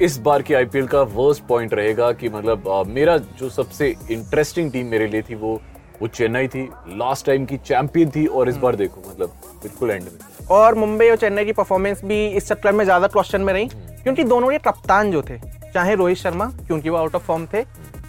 इस 0.00 0.16
बार 0.18 0.42
की 0.42 0.54
आईपीएल 0.54 0.86
का 0.86 1.00
वर्स्ट 1.02 1.42
पॉइंट 1.46 1.74
रहेगा 1.74 2.10
कि 2.12 2.28
मतलब 2.28 2.84
मेरा 2.88 3.16
जो 3.38 3.48
सबसे 3.50 3.88
इंटरेस्टिंग 4.10 4.70
टीम 4.72 4.86
मेरे 4.86 5.06
लिए 5.06 5.22
थी 5.22 5.34
वो 5.34 5.60
वो 6.00 6.08
चेन्नई 6.08 6.48
थी। 6.48 6.62
लास्ट 6.90 7.26
टाइम 7.26 7.44
की 7.46 7.56
चैंपियन 7.58 8.10
थी 8.10 8.24
और 8.26 8.48
इस 8.48 8.56
बार 8.56 8.76
देखो 8.76 9.02
मतलब 9.08 9.34
बिल्कुल 9.62 9.90
एंड 9.90 10.02
में। 10.02 10.46
और 10.50 10.74
मुंबई 10.74 11.08
और 11.08 11.16
चेन्नई 11.16 11.44
की 11.44 11.52
परफॉर्मेंस 11.52 12.04
भी 12.04 12.26
इस 12.26 12.48
चक्कर 12.48 12.72
में 12.72 12.84
ज़्यादा 12.84 13.06
क्वेश्चन 13.06 13.40
में 13.40 13.52
रही 13.52 13.68
क्योंकि 13.68 14.24
दोनों 14.24 14.50
के 14.50 14.58
कप्तान 14.60 15.10
जो 15.12 15.22
थे 15.22 15.38
चाहे 15.74 15.94
रोहित 15.94 16.18
शर्मा 16.18 16.46
क्योंकि 16.66 16.88
वो 16.88 16.96
आउट 16.96 17.14
ऑफ़ 17.14 17.22
फॉर्म 17.22 17.46
थे 17.54 17.64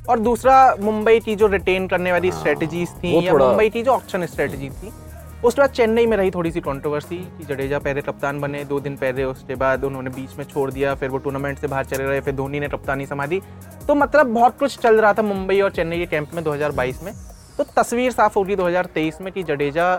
और 0.10 0.20
दूसरा 0.20 0.76
मुंबई 0.80 1.20
की 1.20 1.36
जो 1.36 1.48
रिटेन 1.48 1.88
करने 1.88 2.12
वाली 2.12 2.32
स्ट्रेटजीज 2.32 2.90
थी 2.94 3.26
या 3.26 3.34
मुंबई 3.34 3.70
की 3.70 3.84
जो 3.84 3.92
ऑप्शन 3.92 4.26
स्ट्रेटजी 4.26 4.70
थी 4.70 4.92
उसके 5.44 5.62
बाद 5.62 5.70
चेन्नई 5.70 6.06
में 6.06 6.16
रही 6.18 6.32
थोड़ी 6.32 6.52
सी 6.52 6.60
कंट्रोवर्सी 6.62 7.18
कि 7.38 7.46
जडेजा 7.46 7.80
पहले 7.80 8.02
कप्तान 8.02 8.40
बने 8.42 8.64
दो 8.66 8.80
दिन 8.80 8.96
पहले 8.98 9.24
उसके 9.24 9.56
बाद 9.56 9.84
उन्होंने 9.84 10.10
बीच 10.10 10.38
में 10.38 10.46
छोड़ 10.46 10.70
दिया 10.72 10.94
फिर 10.96 11.10
वो 11.10 11.18
टूर्नामेंट 11.18 11.60
से 11.60 11.68
बाहर 11.68 11.86
चले 11.86 12.04
रहे 12.04 12.22
फिर 12.22 12.36
धोनी 12.36 12.60
ने 12.60 12.68
कप्तानी 12.70 13.06
संभाली। 13.06 13.42
तो 13.88 13.96
मतलब 13.96 14.34
बहुत 14.34 14.58
कुछ 14.60 14.78
चल 14.78 15.02
रहा 15.02 15.14
था 15.14 15.22
मुंबई 15.24 15.60
और 15.62 15.72
चेन्नई 15.72 15.98
के 15.98 16.06
कैंप 16.06 16.34
में 16.34 16.44
2022 16.44 17.04
में। 17.04 17.14
तो 17.58 17.64
तस्वीर 17.76 18.12
साफ़ 18.12 18.34
होगी 18.36 18.56
2023 18.56 19.22
में 19.22 19.32
कि 19.34 19.44
जडेजा 19.44 19.96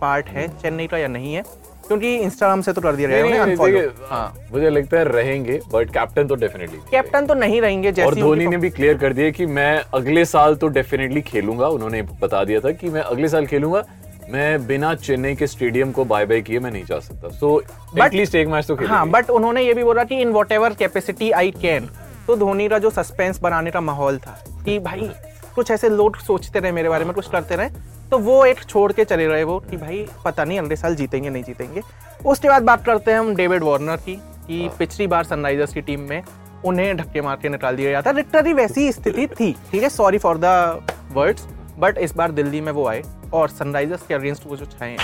पार्ट 0.00 0.28
है 0.28 0.48
चेन्नई 0.58 0.86
का 0.86 0.98
या 0.98 1.08
नहीं 1.08 1.34
है 1.34 1.42
क्योंकि 1.88 2.14
इंस्टाग्राम 2.16 2.60
से 2.62 2.72
तो 2.72 2.80
कर 2.80 2.96
दिया 2.96 3.08
गया 3.08 3.44
है 3.44 3.86
हाँ 4.08 4.34
मुझे 4.52 4.70
लगता 4.70 4.98
है 4.98 5.04
रहेंगे 5.06 5.60
बट 5.72 5.90
कैप्टन 5.92 6.26
तो 6.26 6.34
डेफिनेटली 6.34 6.78
कैप्टन 6.90 7.26
तो 7.26 7.34
नहीं 7.34 7.60
रहेंगे 7.60 7.92
जैसे 7.92 8.08
और 8.08 8.14
धोनी 8.14 8.46
ने 8.46 8.56
भी 8.56 8.70
क्लियर 8.70 8.96
कर 8.98 9.12
दिया 9.12 9.30
कि 9.30 9.46
मैं 9.48 9.76
अगले 9.94 10.24
साल 10.24 10.54
तो 10.54 10.68
डेफिनेटली 10.68 11.22
खेलूँगा। 11.22 11.68
उन्होंने 11.68 12.02
बता 12.22 12.44
दिया 12.44 12.60
था 12.60 12.70
कि 12.72 12.90
मैं 12.90 13.02
अगले 13.02 13.28
साल 13.28 13.46
खेलूँगा। 13.46 13.84
मैं 14.30 14.66
बिना 14.66 14.94
चेन्नई 14.94 15.34
के 15.34 15.46
स्टेडियम 15.46 15.90
को 15.92 16.04
बाय 16.04 16.26
बाय 16.26 16.40
किए 16.40 16.58
मैं 16.58 16.70
नहीं 16.70 16.84
जा 16.84 16.98
सकता। 17.00 17.28
सो 17.30 17.60
एटलीस्ट 18.04 18.34
एक 18.34 18.48
मैच 18.48 18.66
तो 18.66 18.76
खेलेंगे। 18.76 18.94
हाँ 18.94 19.08
बट 19.08 19.30
उन्होंने 19.30 19.62
ये 19.62 19.74
भी 19.74 19.84
बोला 19.84 20.04
कि 20.04 20.20
in 20.20 20.32
whatever 20.52 20.74
capacity 20.74 21.30
I 21.30 21.50
can 21.52 21.88
तो 22.26 22.36
धोनी 22.36 22.68
का 22.68 22.78
जो 22.78 22.90
सस्पेंस 22.90 23.40
बनाने 23.40 23.70
का 23.70 23.80
माहौल 23.80 24.18
था 24.18 24.38
कि 24.64 24.78
भाई 24.78 25.10
कुछ 25.54 25.70
ऐसे 25.70 25.88
लोग 25.88 26.16
सोचते 26.18 26.58
रहे 26.58 26.72
मेरे 26.72 26.88
बारे 26.88 27.04
में 27.04 27.12
कुछ 27.14 27.28
करते 27.30 27.56
रहे 27.56 27.70
तो 28.10 28.18
वो 28.18 28.44
एक 28.44 28.62
छोड़ 28.62 28.92
के 28.92 29.04
चले 29.04 29.26
रहे 29.26 29.44
वो 29.44 29.58
कि 29.60 29.76
भाई 29.76 30.06
पता 30.24 30.44
नहीं 30.44 30.58
अगले 30.58 30.76
साल 30.76 30.94
जीतेंगे 30.96 31.30
नहीं 31.30 31.42
जीतेंगे। 31.42 31.80
उसके 32.26 32.48
बाद 32.48 32.62
बात 32.62 32.84
करते 32.84 33.10
हैं 33.10 33.18
हम 33.18 33.34
डेविड 33.36 33.62
वार्नर 33.62 33.96
की 33.96 34.14
कि 34.46 34.68
पिछली 34.78 35.06
बार 35.06 35.24
सनराइजर्स 35.24 35.72
की 35.74 35.80
टीम 35.80 36.00
में 36.00 36.22
उन्हें 36.64 36.96
धक्के 36.96 37.20
मार 37.20 37.36
के 37.42 37.48
निकाल 37.48 37.76
दिया 37.76 37.90
गया 37.90 38.02
था। 38.02 38.12
लिटरली 38.12 38.52
वैसी 38.52 38.90
स्थिति 38.92 39.26
थी 39.30 39.52
ठीक 39.72 39.82
है 39.82 39.88
sorry 39.90 40.18
for 40.18 40.38
the 40.44 40.46
words 41.12 41.46
but 41.78 41.98
इस 41.98 42.14
बार 42.16 42.32
दिल्ली 42.32 42.60
में 42.60 42.72
वो 42.72 42.86
आए। 42.88 43.02
और 43.34 43.48
सनराइजर्स 43.50 44.06
के 44.06 44.14
अगेंस्ट 44.14 44.46
वो 44.46 44.56
जो 44.56 44.66
छाए 44.68 44.90
हैं। 44.90 44.98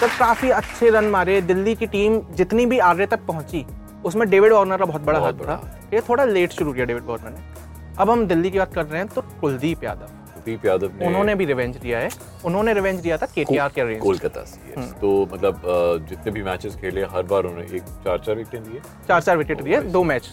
तो 0.00 0.06
काफ़ी 0.18 0.50
अच्छे 0.50 0.90
रन 0.90 1.04
मारे 1.10 1.40
दिल्ली 1.42 1.74
की 1.74 1.86
टीम 1.88 2.20
जितनी 2.36 2.66
भी 2.66 2.78
आगे 2.84 3.06
तक 3.06 3.26
पहुँची 3.26 3.64
उसमें 4.04 4.28
डेविड 4.30 4.52
वार्नर 4.52 4.76
का 4.76 4.84
बहुत 4.84 5.02
बड़ा 5.02 5.18
हाथ 5.20 5.32
था। 5.40 5.60
ये 5.94 6.00
थोड़ा 6.08 6.24
लेट 6.26 6.52
शुरू 6.52 6.72
किया 6.72 6.84
डेविड 6.86 7.04
वार्नर 7.06 7.30
ने। 7.30 7.42
अब 7.98 8.10
हम 8.10 8.26
दिल्ली 8.26 8.50
की 8.50 8.58
बात 8.58 8.74
कर 8.74 8.86
रहे 8.86 9.00
हैं 9.00 9.08
तो 9.08 9.22
कुलदीप 9.40 9.84
यादव। 9.84 10.06
कुलदीप 10.34 10.64
यादव 10.66 10.92
ने 10.98 11.06
उन्होंने 11.06 11.34
भी 11.34 11.44
रिवेंज 11.44 11.76
लिया 11.82 11.98
है। 11.98 12.08
उन्होंने 12.44 12.72
रिवेंज 12.74 13.02
लिया 13.04 13.16
था 13.16 13.26
केटीआर 13.26 13.68
के 13.68 13.80
अगेंस्ट। 13.80 14.02
कोलकाता 14.02 14.44
से 14.44 14.82
तो 15.00 15.10
मतलब 15.32 15.60
जितने 16.08 16.32
भी 16.32 16.42
मैचेस 16.42 16.76
खेले 16.76 17.02
हर 17.12 17.22
बार 17.24 17.44
उन्होंने 17.44 17.76
एक 17.76 17.82
चार 18.04 18.18
चार 18.18 18.36
विकेट 18.36 18.60
दिए 18.60 18.80
चार 19.08 19.20
चार 19.20 19.36
विकेट 19.36 19.62
दिए 19.62 19.80
दो 19.90 20.02
मैच 20.04 20.30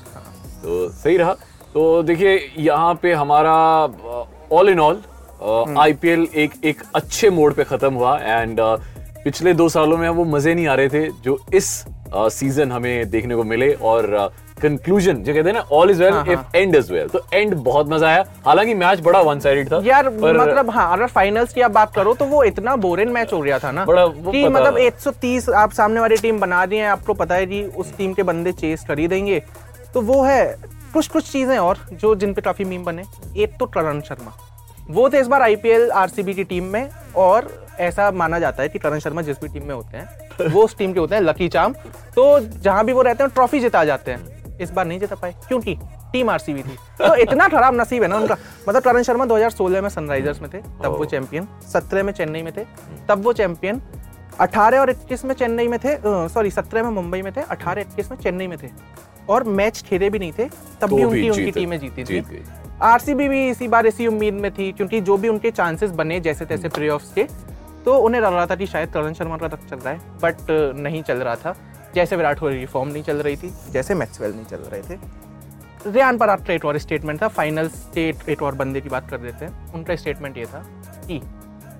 तो 0.63 0.89
सही 0.93 1.17
रहा। 1.17 1.33
तो 1.73 2.03
देखिए 2.03 2.39
यहाँ 2.59 2.93
पे 3.01 3.13
हमारा 3.15 3.53
ऑल 4.51 4.69
इन 4.69 4.79
ऑल 4.79 5.01
आईपीएल 5.41 6.27
एक 6.35 6.53
एक 6.65 6.81
अच्छे 6.95 7.29
मोड 7.29 7.53
पे 7.53 7.63
खत्म 7.63 7.93
हुआ 7.93 8.17
एंड 8.19 8.59
पिछले 9.23 9.53
दो 9.53 9.69
सालों 9.69 9.97
में 9.97 10.09
वो 10.09 10.25
मज़े 10.25 10.53
नहीं 10.55 10.67
आ 10.67 10.73
रहे 10.75 10.89
थे 10.89 11.07
जो 11.23 11.39
इस 11.53 11.69
सीज़न 12.15 12.71
हमें 12.71 13.09
देखने 13.09 13.35
को 13.35 13.43
मिले 13.43 13.71
और 13.73 14.07
कंक्लूजन 14.61 15.15
जो 15.23 15.33
कहते 15.33 15.49
हैं 15.49 15.53
ना 15.55 15.61
all 15.71 15.91
is 15.91 16.03
well 16.03 16.31
if 16.31 16.55
end 16.57 16.75
is 16.75 16.91
well 16.93 17.07
तो 17.07 17.19
एंड 17.33 17.53
बहुत 17.55 17.89
मज़ा 17.89 18.07
आया। 18.07 18.23
हालाँकि 18.45 18.73
मैच 18.73 19.01
बड़ा 19.01 19.19
वन 19.21 19.39
साइडेड 19.39 19.71
था 19.71 19.81
यार 19.85 20.09
पर- 20.09 20.39
मतलब 20.39 20.69
हाँ 20.69 20.91
अगर 20.93 21.07
फाइनल्स 21.07 21.53
की 21.53 21.61
आप 21.61 21.71
बात 21.71 21.93
करो 21.95 22.13
तो 22.13 22.25
वो 22.25 22.43
इतना 22.43 22.75
बोरिंग 22.75 23.11
मैच 23.11 23.33
हो 23.33 23.41
गया 23.41 23.59
था 23.59 23.71
ना 23.71 23.85
बड़ा 23.85 24.07
कि 24.07 24.47
मतलब 24.47 24.77
130 24.77 25.49
आप 25.55 25.71
सामने 25.71 25.99
वाली 25.99 26.17
टीम 26.17 26.39
बना 26.39 26.65
दी 26.65 26.77
है 26.77 26.87
आपको 26.87 27.13
पता 27.13 27.35
है 27.35 27.45
जी 27.45 27.63
उस 27.63 27.95
टीम 27.97 28.13
के 28.13 28.23
बंदे 28.23 28.51
चेस 28.51 28.85
कर 28.87 28.99
ही 28.99 29.07
देंगे। 29.07 29.41
तो 29.93 30.01
वो 30.01 30.23
है 30.23 30.43
कुछ 30.93 31.07
कुछ 31.07 31.31
चीज़ें 31.31 31.57
और 31.57 31.77
जो 31.93 32.15
जिन 32.15 32.33
पे 32.33 32.41
काफ़ी 32.41 32.65
मीम 32.65 32.83
बने। 32.83 33.03
एक 33.43 33.57
तो 33.59 33.65
करण 33.65 34.01
शर्मा। 34.01 34.33
वो 34.89 35.09
थे 35.09 35.19
इस 35.19 35.27
बार 35.27 35.41
आईपीएल 35.41 35.89
आरसीबी 35.91 36.33
की 36.33 36.43
टीम 36.43 36.63
में 36.63 36.89
और 37.15 37.47
ऐसा 37.79 38.09
माना 38.11 38.39
जाता 38.39 38.63
है 38.63 38.69
कि 38.69 38.79
करण 38.79 38.99
शर्मा 38.99 39.21
जिस 39.21 39.41
भी 39.41 39.47
टीम 39.49 39.67
में 39.67 39.73
होते 39.75 39.97
हैं 39.97 40.49
वो 40.49 40.63
उस 40.63 40.77
टीम 40.77 40.93
के 40.93 40.99
होते 40.99 41.15
हैं 41.15 41.21
लकी 41.21 41.47
चाम 41.49 41.73
तो 42.15 42.39
जहाँ 42.39 42.85
भी 42.85 42.93
वो 42.93 43.01
रहते 43.01 43.23
हैं 43.23 43.31
ट्रॉफी 43.33 43.59
जिता 43.59 43.83
जाते 43.85 44.11
हैं। 44.11 44.57
इस 44.57 44.71
बार 44.71 44.85
नहीं 44.85 44.99
जिता 44.99 45.15
पाए 45.15 45.33
क्योंकि 45.47 45.75
टीम 46.11 46.29
आरसीबी 46.29 46.61
थी। 46.63 46.75
तो 46.99 47.15
इतना 47.15 47.47
खराब 47.47 47.79
नसीब 47.79 48.03
है 48.03 48.09
ना 48.09 48.17
उनका। 48.17 48.37
मतलब 48.69 48.81
करण 48.81 49.03
शर्मा 49.03 49.25
2016 49.25 49.81
में 49.81 49.89
सनराइजर्स 49.89 50.41
में 50.41 50.49
थे 50.53 50.57
तब 50.57 50.95
वो 50.97 51.05
चैंपियन 51.05 51.47
17 51.73 52.03
में 52.03 52.13
चेन्नई 52.13 52.41
में 52.43 52.51
थे 52.57 52.65
तब 53.09 53.23
वो 53.23 53.33
चैंपियन 53.33 53.81
18 54.41 54.79
और 54.79 54.91
21 54.91 55.25
में 55.25 55.33
चेन्नई 55.35 55.67
में 55.67 55.79
थे 55.79 55.97
सॉरी 56.05 56.51
17 56.51 56.83
में 56.83 56.89
मुंबई 56.91 57.21
में 57.21 57.31
थे 57.33 57.41
18 57.51 57.83
21 57.85 58.11
में 58.11 58.17
चेन्नई 58.17 58.47
में 58.47 58.57
थे। 58.57 58.69
और 59.29 59.43
मैच 59.43 59.83
खेले 59.87 60.09
भी 60.09 60.19
नहीं 60.19 60.31
थे 60.31 60.45
तब 60.81 60.89
तो 60.89 60.95
भी 60.95 61.03
उनकी 61.03 61.29
उनकी 61.29 61.51
टीमें 61.51 61.79
जीती 61.79 62.03
थी। 62.03 62.21
आरसीबी 62.81 63.27
भी 63.29 63.47
इसी 63.49 63.67
बार 63.67 63.85
इसी 63.85 64.07
उम्मीद 64.07 64.33
में 64.33 64.51
थी, 64.51 64.71
क्योंकि 64.71 65.01
जो 65.01 65.17
भी 65.17 65.27
उनके 65.27 65.51
चांसेस 65.51 65.91
बने 65.91 66.19
जैसे 66.19 66.45
तैसे 66.45 66.69
प्ले 66.69 66.89
के 67.15 67.23
तो 67.85 67.97
उन्हें 67.97 68.21
लग 68.21 68.33
रहा 68.33 68.45
था 68.45 68.55
कि 68.55 68.65
शायद 68.67 68.91
करण 68.91 69.13
शर्मा 69.13 69.37
का 69.37 69.47
तक 69.47 69.59
चल 69.69 69.75
रहा 69.75 69.93
है 69.93 69.99
बट 70.23 70.37
नहीं 70.77 71.01
चल 71.03 71.17
रहा 71.17 71.35
था। 71.35 71.55
जैसे 71.95 72.15
विराट 72.15 72.39
कोहली 72.39 72.59
की 72.59 72.65
फॉर्म 72.65 72.89
नहीं 72.89 73.03
चल 73.03 73.17
रही 73.17 73.35
थी, 73.35 73.51
जैसे 73.71 73.95
मैक्सवेल 73.95 74.31
नहीं 74.31 74.45
चल 74.45 74.57
रहे 74.63 74.81
थे। 74.81 74.99
रेहान 75.87 76.17
पर 76.17 76.29
आपका 76.29 76.53
एक 76.53 76.65
और 76.65 76.77
स्टेटमेंट 76.77 77.21
था 77.21 77.27
फाइनल 77.29 77.67
स्टेट 77.69 78.29
एक 78.29 78.41
और 78.43 78.55
बंदे 78.55 78.81
की 78.81 78.89
बात 78.89 79.09
कर 79.09 79.17
देते 79.17 79.45
हैं। 79.45 79.73
उनका 79.73 79.95
स्टेटमेंट 79.95 80.37
ये 80.37 80.45
था 80.45 80.63
कि 81.07 81.21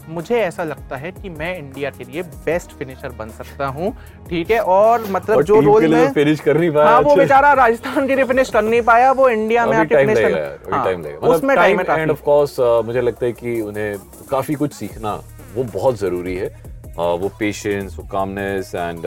मुझे 0.10 0.36
ऐसा 0.38 0.64
लगता 0.64 0.96
है 0.98 1.12
कि 1.12 1.30
मैं 1.30 1.58
इंडिया 1.58 1.90
के 1.90 2.04
लिए 2.04 2.22
बेस्ट 2.46 2.72
फिनिशर 2.80 3.10
बन 3.18 3.30
सकता 3.38 3.68
हूँ 3.68 3.92
ठीक 4.30 4.52
है? 4.52 4.60
और 4.60 5.06
मतलब 5.12 5.36
और 5.38 5.44
जो 5.44 5.60
रोल 5.62 5.88
में 5.88 6.12
फिनिश 6.14 6.40
कर 6.40 6.58
नहीं 6.58 6.70
पाया 6.72 6.90
हाँ 6.90 7.00
वो। 7.02 7.16
बेचारा 7.16 7.52
राजस्थान 7.54 8.08
के 8.08 8.16
लिए 8.16 8.26
फिनिश 8.26 8.50
कर 8.50 8.62
नहीं 8.64 8.82
पाया 8.82 9.12
वो 9.12 9.30
इंडिया 9.30 9.66
में 9.66 9.76
आके 9.78 9.96
फिनिश 9.96 10.20
कर 10.20 10.72
हाँ, 10.74 10.86
मतलब 10.88 11.24
उसमें 11.26 11.56
टाइम 11.56 11.82
एंड 11.82 12.12
ऑफ़ 12.12 12.22
कोर्स 12.22 12.60
मुझे 12.86 13.02
लगता 13.02 13.26
है 13.26 13.32
कि 13.34 13.60
उन्हें 13.62 13.98
काफ़ी 14.32 14.56
कुछ 14.56 14.74
सीखना 14.74 15.14
वो 15.56 15.64
बहुत 15.74 16.00
ज़रूरी 16.00 16.36
है। 16.36 16.50
uh, 16.50 17.20
वो 17.20 17.30
पेशेंस 17.40 17.96
वो 17.98 18.08
calmness 18.12 18.72
and 18.76 19.06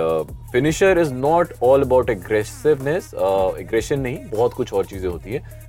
finisher 0.53 0.99
is 0.99 1.13
not 1.15 1.53
all 1.63 1.83
about 1.83 2.11
aggressiveness 2.11 3.11
aggression 3.15 4.01
नहीं 4.01 4.19
बहुत 4.31 4.55
कुछ 4.55 4.73
और 4.73 4.85
चीज़ें 4.87 5.09
होती 5.09 5.33
है। 5.33 5.69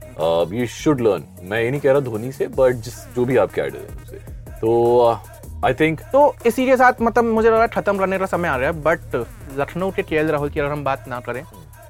यू 0.53 0.65
शुड 0.67 1.01
लर्न 1.01 1.23
मैं 1.49 1.61
ये 1.61 1.69
नहीं 1.71 1.81
कह 1.81 1.91
रहा 1.91 1.99
धोनी 2.01 2.31
से 2.31 2.47
बट 2.57 2.75
जिस 2.85 3.03
जो 3.15 3.25
भी 3.25 3.37
आपके 3.37 3.61
आइडल 3.61 3.77
है 3.77 3.97
उनसे। 3.97 4.39
तो 4.61 5.19
आई 5.65 5.73
थिंक 5.73 5.99
तो 6.11 6.33
इसी 6.45 6.65
के 6.65 6.77
साथ 6.77 7.01
मतलब 7.01 7.23
मुझे 7.25 7.47
लग 7.47 7.53
रहा 7.53 7.61
है 7.61 7.67
खत्म 7.67 7.97
करने 7.97 8.17
का 8.19 8.25
समय 8.25 8.47
आ 8.47 8.55
रहा 8.55 8.69
है 8.69 8.81
बट 8.81 9.15
लखनऊ 9.57 9.91
के 9.91 10.01
केएल 10.03 10.27
राहुल 10.27 10.49
की 10.49 10.59
अगर 10.59 10.71
हम 10.71 10.83
बात 10.83 11.05
ना 11.07 11.19
करें 11.19 11.43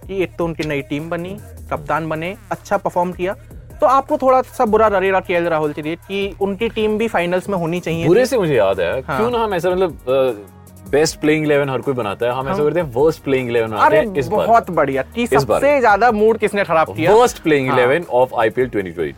कि 0.07 0.21
एक 0.23 0.35
तो 0.37 0.45
उनकी 0.45 0.67
नई 0.67 0.81
टीम 0.81 1.09
बनी 1.09 1.37
कप्तान 1.71 2.09
बने 2.09 2.35
अच्छा 2.51 2.77
परफॉर्म 2.77 3.11
किया 3.11 3.35
तो 3.81 3.87
आपको 3.87 4.17
थोड़ा 4.17 4.41
सा 4.47 4.65
बुरा 4.65 4.87
लगेगा 4.89 5.19
के 5.19 5.39
राहुल 5.49 5.73
के 5.73 5.81
लिए 5.81 5.95
कि 5.97 6.35
उनकी 6.41 6.69
टीम 6.69 6.97
भी 6.97 7.07
फाइनल्स 7.07 7.49
में 7.49 7.57
होनी 7.57 7.79
चाहिए। 7.79 8.07
बुरे 8.07 8.25
से 8.25 8.37
मुझे 8.37 8.55
याद 8.55 8.79
है। 8.79 8.91
हाँ। 9.01 9.17
क्यों 9.17 9.29
ना 9.31 9.43
हम 9.43 9.53
ऐसा 9.53 9.69
मतलब 9.69 10.49
बेस्ट 10.91 11.19
प्लेइंग 11.19 11.45
इलेवन 11.45 11.69
हर 11.69 11.81
कोई 11.81 11.93
बनाता 11.93 12.25
है 12.25 12.31
हम 12.31 12.49
ऐसा 12.49 12.63
करते 12.63 12.79
हैं 12.79 12.91
वर्स्ट 12.93 13.23
प्लेइंग 13.23 13.49
इलेवन 13.49 13.71
बनाते 13.71 13.97
हैं 13.97 14.15
इस 14.15 14.27
बार। 14.27 14.47
बहुत 14.47 14.69
बढ़िया 14.71 15.01
कि 15.15 15.27
सबसे 15.27 15.79
ज़्यादा 15.79 16.11
मूड 16.11 16.37
किसने 16.37 16.63
खराब 16.63 16.95
किया? 16.95 17.13
वर्स्ट 17.15 17.41
प्लेइंग 17.43 17.69
हाँ। 17.69 17.77
Eleven 17.77 18.05
of 18.11 18.35
IPL 18.39 18.69
2022 18.69 19.13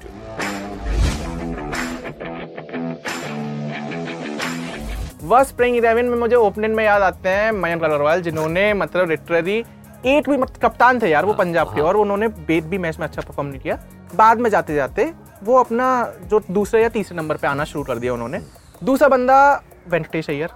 worst 5.33 5.55
playing 5.57 5.75
eleven 5.77 6.05
में 6.05 6.17
मुझे 6.17 6.35
ओपनिंग 6.35 6.75
में 6.75 6.83
याद 6.83 7.01
आते 7.01 7.29
हैं 7.29 7.51
मयंक 7.51 7.83
अग्रवाल 7.83 8.21
जिन्होंने 8.21 8.73
मतलब 8.73 9.09
लिटरली 9.09 9.57
एट 10.05 10.29
भी 10.29 10.35
मतलब 10.37 10.57
कप्तान 10.61 10.99
थे 11.01 11.09
यार 11.09 11.25
वो 11.25 11.33
पंजाब 11.33 11.73
के 11.75 11.81
और 11.81 11.97
उन्होंने 11.97 12.27
बेट 12.47 12.63
भी 12.63 12.77
मैच 12.77 12.99
में 12.99 13.05
अच्छा 13.07 13.21
परफॉर्म 13.21 13.49
नहीं 13.49 13.61
किया। 13.61 13.77
बाद 14.15 14.39
में 14.39 14.49
जाते 14.49 14.75
जाते 14.75 15.05
वो 15.43 15.57
अपना 15.59 15.87
जो 16.31 16.41
दूसरे 16.51 16.81
या 16.81 16.89
तीसरे 16.89 17.17
नंबर 17.17 17.37
पे 17.37 17.47
आना 17.47 17.63
शुरू 17.63 17.83
कर 17.83 17.97
दिया 17.97 18.13
उन्होंने। 18.13 18.39
दूसरा 18.83 19.07
बंदा 19.07 19.39
वेंकटेश 19.89 20.29
अय्यर 20.29 20.49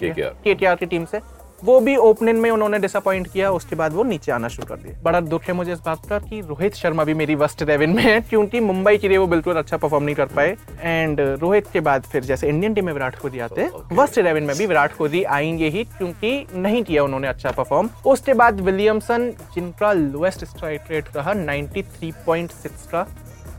टी 0.00 0.10
केटीआर 0.12 0.76
की 0.76 0.86
टीम 0.86 1.04
से। 1.04 1.20
वो 1.64 1.78
भी 1.80 1.94
ओपनिंग 1.96 2.38
में 2.40 2.50
उन्होंने 2.50 2.78
डिसअपॉइंट 2.78 3.26
किया 3.32 3.50
उसके 3.50 3.76
बाद 3.76 3.92
वो 3.92 4.02
नीचे 4.02 4.32
आना 4.32 4.48
शुरू 4.48 4.66
कर 4.66 4.76
दिए। 4.76 4.94
बड़ा 5.02 5.20
दुख 5.20 5.42
है 5.42 5.52
मुझे 5.52 5.72
इस 5.72 5.78
बात 5.78 6.06
का 6.08 6.18
कि 6.18 6.40
रोहित 6.40 6.74
शर्मा 6.74 7.04
भी 7.04 7.14
मेरी 7.14 7.34
वर्स्ट 7.34 7.62
इलेवन 7.62 7.90
में 7.90 8.02
है 8.02 8.20
क्योंकि 8.20 8.60
मुंबई 8.60 8.98
के 8.98 9.08
लिए 9.08 9.18
वो 9.18 9.26
बिल्कुल 9.26 9.56
अच्छा 9.56 9.76
परफॉर्म 9.76 10.04
नहीं 10.04 10.14
कर 10.14 10.26
पाए। 10.26 10.56
एंड 10.80 11.20
रोहित 11.20 11.66
के 11.72 11.80
बाद 11.80 12.02
फिर 12.02 12.24
जैसे 12.24 12.48
इंडियन 12.48 12.74
टीम 12.74 12.86
में 12.86 12.92
विराट 12.92 13.18
कोहली 13.18 13.38
आते 13.38 13.60
हैं 13.60 13.70
Okay. 13.70 13.98
वर्स्ट 13.98 14.18
इलेवन 14.18 14.42
में 14.42 14.56
भी 14.56 14.66
विराट 14.66 14.96
कोहली 14.96 15.22
आएँगे 15.24 15.68
ही 15.68 15.84
क्योंकि 15.84 16.46
नहीं 16.54 16.82
किया 16.84 17.04
उन्होंने 17.04 17.28
अच्छा 17.28 17.50
परफॉर्म 17.50 17.90
उसके 18.06 18.34
बाद 18.34 18.60
विलियमसन 18.60 19.30
जिनका 19.54 19.92
लोएस्ट 19.92 20.44
स्ट्राइक 20.44 20.90
रेट 20.90 21.16
रहा 21.16 21.32
93.6 21.34 22.86
का। 22.90 23.02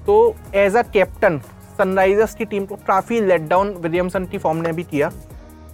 तो 0.05 0.35
एज 0.55 0.75
अ 0.75 0.81
कैप्टन 0.83 1.39
सनराइजर्स 1.77 2.35
की 2.35 2.45
टीम 2.45 2.65
को 2.65 2.75
काफ़ी 2.87 3.19
लेट 3.21 3.41
डाउन 3.41 3.69
विलियमसन 3.73 4.25
की 4.25 4.37
फॉर्म 4.37 4.57
ने 4.57 4.71
भी 4.71 4.83
किया। 4.83 5.11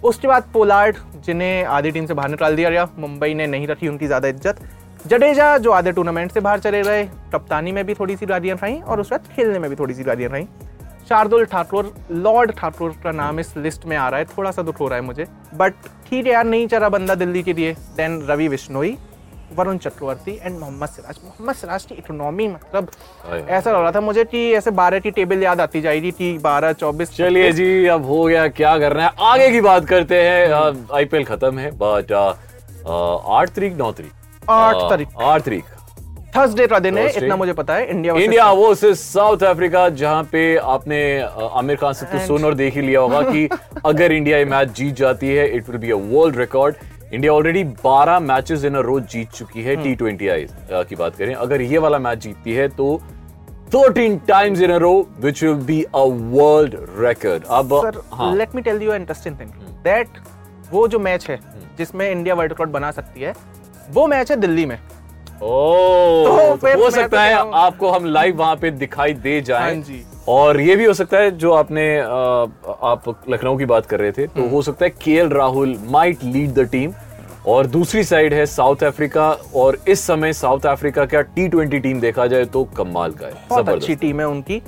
उसके 0.04 0.28
बाद 0.28 0.44
पोलार्ड, 0.52 0.96
जिन्हें 1.24 1.64
आधी 1.66 1.90
टीम 1.90 2.06
से 2.06 2.14
बाहर 2.14 2.28
निकाल 2.28 2.56
दिया 2.56 2.70
गया, 2.70 2.88
मुंबई 2.98 3.34
ने 3.34 3.46
नहीं 3.46 3.66
रखी 3.66 3.88
उनकी 3.88 4.06
ज़्यादा 4.06 4.28
इज़्ज़त। 4.28 4.60
जडेजा, 5.06 5.56
जो 5.58 5.70
आधे 5.72 5.92
टूर्नामेंट 5.92 6.32
से 6.32 6.40
बाहर 6.40 6.60
चले 6.60 6.82
गए, 6.82 7.04
कप्तानी 7.32 7.72
में 7.72 7.84
भी 7.86 7.94
थोड़ी 7.94 8.16
सी 8.16 8.26
गाड़ियाँ 8.26 8.56
रहीं 8.62 8.80
और 8.82 9.00
उस 9.00 9.12
वक्त 9.12 9.30
खेलने 9.32 9.58
में 9.58 9.68
भी 9.70 9.76
थोड़ी 9.76 9.94
सी 9.94 10.02
गाड़ियाँ 10.04 10.30
रहीं। 10.30 10.46
शार्दुल 11.08 11.44
ठाकुर, 11.44 11.92
लॉर्ड 12.12 12.52
ठाकुर 12.52 12.94
का 13.04 13.12
नाम 13.12 13.40
इस 13.40 13.56
लिस्ट 13.56 13.84
में 13.86 13.96
आ 13.96 14.08
रहा 14.08 14.20
है 14.20 14.26
थोड़ा 14.36 14.50
सा 14.50 14.62
दुख 14.62 14.80
हो 14.80 14.88
रहा 14.88 14.98
है 14.98 15.04
मुझे। 15.04 15.26
बट 15.54 15.74
ठीक 16.08 16.26
है 16.26 16.32
यार, 16.32 16.44
नहीं 16.46 16.66
चला 16.68 16.88
बंदा 16.88 17.14
दिल्ली 17.14 17.42
के 17.42 17.52
लिए 17.52 17.72
देन 17.96 18.20
रवि 18.22 18.48
बिश्नोई 18.48 18.96
वरुण 19.56 19.78
चक्रवर्ती 19.78 20.32
एंड 20.42 20.58
मोहम्मद 20.58 20.88
सिराज। 20.88 21.16
मोहम्मद 21.24 21.54
सिराज 21.54 21.84
की 21.84 21.94
इकोनॉमी 21.94 22.48
मतलब 22.48 22.90
ऐसा 23.48 23.70
लग 23.70 23.80
रहा 23.80 23.92
था 23.92 24.00
मुझे 24.00 24.24
कि 24.24 24.42
ऐसे 24.54 24.70
बारह 24.80 24.98
की 24.98 25.10
टेबल 25.10 25.42
याद 25.42 25.60
आती 25.60 25.80
जाएगी 25.80 26.10
कि 26.10 26.36
बारह 26.42 26.72
चौबीस 26.74 27.16
चलिए 27.16 27.52
जी 27.52 27.86
अब 27.94 28.04
हो 28.06 28.22
गया 28.24 28.46
क्या 28.60 28.76
करना 28.78 29.02
है? 29.02 29.10
आगे 29.32 29.50
की 29.50 29.60
बात 29.60 29.86
करते 29.88 30.22
हैं। 30.22 30.86
आईपीएल 30.96 31.24
खत्म 31.24 31.58
है 31.58 31.70
बट 31.78 32.12
आठ 32.12 33.48
तारीख 33.48 33.76
नौ 33.76 33.90
तारीख। 33.92 34.12
आठ 34.50 34.74
तारीख। 34.90 35.08
आठ 35.22 35.42
तारीख। 35.42 35.64
थर्सडे 36.36 36.66
का 36.66 36.78
दिन 36.78 36.98
है 36.98 37.08
इतना 37.16 37.36
मुझे 37.36 37.52
पता 37.52 37.74
है 37.74 37.88
इंडिया 37.90 38.14
इंडिया 38.14 38.50
वो 38.52 38.74
साउथ 38.74 39.42
अफ्रीका 39.44 39.88
जहाँ 40.00 40.22
पे 40.32 40.42
आपने 40.72 40.98
आमिर 41.52 41.76
खान 41.76 41.92
से 41.92 42.06
तो 42.06 42.18
सुन 42.26 42.44
और 42.44 42.54
देख 42.54 42.74
ही 42.74 42.80
लिया 42.82 43.00
होगा 43.00 43.22
कि 43.30 43.48
अगर 43.86 44.12
इंडिया 44.12 44.38
ये 44.38 44.44
मैच 44.44 44.76
जीत 44.76 44.94
जाती 44.96 45.28
है 45.28 45.46
it 45.56 45.68
will 45.68 45.78
be 45.80 45.90
a 45.90 45.96
world 46.12 46.36
record 46.36 46.74
India 47.14 47.32
already 47.32 47.62
12 47.84 48.18
matches 48.20 48.64
in 48.64 48.74
a 48.74 48.80
row 48.82 48.98
जीत 49.12 49.30
चुकी 49.34 49.62
है 49.62 49.76
टी 49.82 49.94
ट्वेंटी 49.96 50.28
आई 50.28 50.46
की 50.72 50.96
बात 50.96 51.14
करें। 51.16 51.34
अगर 51.34 51.60
ये 51.60 51.78
वाला 51.78 51.98
मैच 51.98 52.18
जीतती 52.22 52.52
है 52.54 52.66
तो 52.68 52.88
13 53.74 54.18
times 54.28 54.60
in 54.60 54.70
a 54.70 54.76
row 54.78 54.92
which 55.20 55.42
will 55.42 55.54
be 55.66 55.82
a 55.84 56.02
world 56.34 56.74
record 56.98 57.44
अब 57.58 57.70
sir 57.84 58.00
let 58.36 58.54
me 58.54 58.62
tell 58.62 58.82
you 58.82 58.94
interesting 58.94 59.38
thing 59.40 59.50
that 59.84 60.18
वो 60.70 60.86
जो 60.88 60.98
मैच 60.98 61.28
है 61.30 61.38
जिसमें 61.78 62.10
इंडिया 62.10 62.34
वर्ल्ड 62.34 62.52
रिकॉर्ड 62.52 62.70
बना 62.70 62.90
सकती 62.90 63.20
है 63.20 63.34
वो 63.90 64.06
मैच 64.06 64.30
है 64.30 64.36
दिल्ली 64.36 64.66
में। 64.66 64.78
ओ 65.42 66.56
तो 66.60 66.82
हो 66.82 66.90
सकता 66.90 67.06
तो 67.06 67.16
है 67.16 67.34
आपको 67.58 67.90
हम 67.90 68.04
लाइव 68.04 68.36
वहाँ 68.36 68.56
पे 68.56 68.70
दिखाई 68.70 69.12
दे 69.14 69.40
जाएँ। 69.40 69.74
हाँ 69.76 70.24
और 70.28 70.60
ये 70.60 70.76
भी 70.76 70.84
हो 70.84 70.92
सकता 70.94 71.18
है 71.18 71.30
जो 71.38 71.52
आपने 71.52 71.84
आप 71.98 73.02
लखनऊ 73.30 73.56
की 73.58 73.64
बात 73.64 73.86
कर 73.86 74.00
रहे 74.00 74.12
थे 74.12 74.22
हम्म। 74.22 74.42
तो 74.42 74.48
हो 74.48 74.62
सकता 74.62 74.84
है 74.84 74.90
KL 75.04 75.28
Rahul 75.28 75.76
might 75.90 76.24
lead 76.24 76.52
the 76.54 76.68
team 76.72 76.92
और 77.46 77.66
दूसरी 77.66 78.02
साइड 78.04 78.34
है 78.34 78.46
साउथ 78.46 78.82
अफ्रीका 78.84 79.30
और 79.56 79.78
इस 79.88 80.00
समय 80.00 80.32
साउथ 80.32 80.66
अफ्रीका 80.66 81.04
का 81.04 81.20
टी 81.20 81.48
ट्वेंटी 81.48 81.78
टीम 81.78 82.00
देखा 82.00 82.26
जाए 82.26 82.44
तो 82.44 82.64
कमाल 82.76 83.12
का 83.12 83.26
है। 83.26 83.32
बहुत 83.50 83.68
अच्छी 83.68 83.94
टीम 83.94 84.20
है 84.20 84.26
उनकी। 84.28 84.62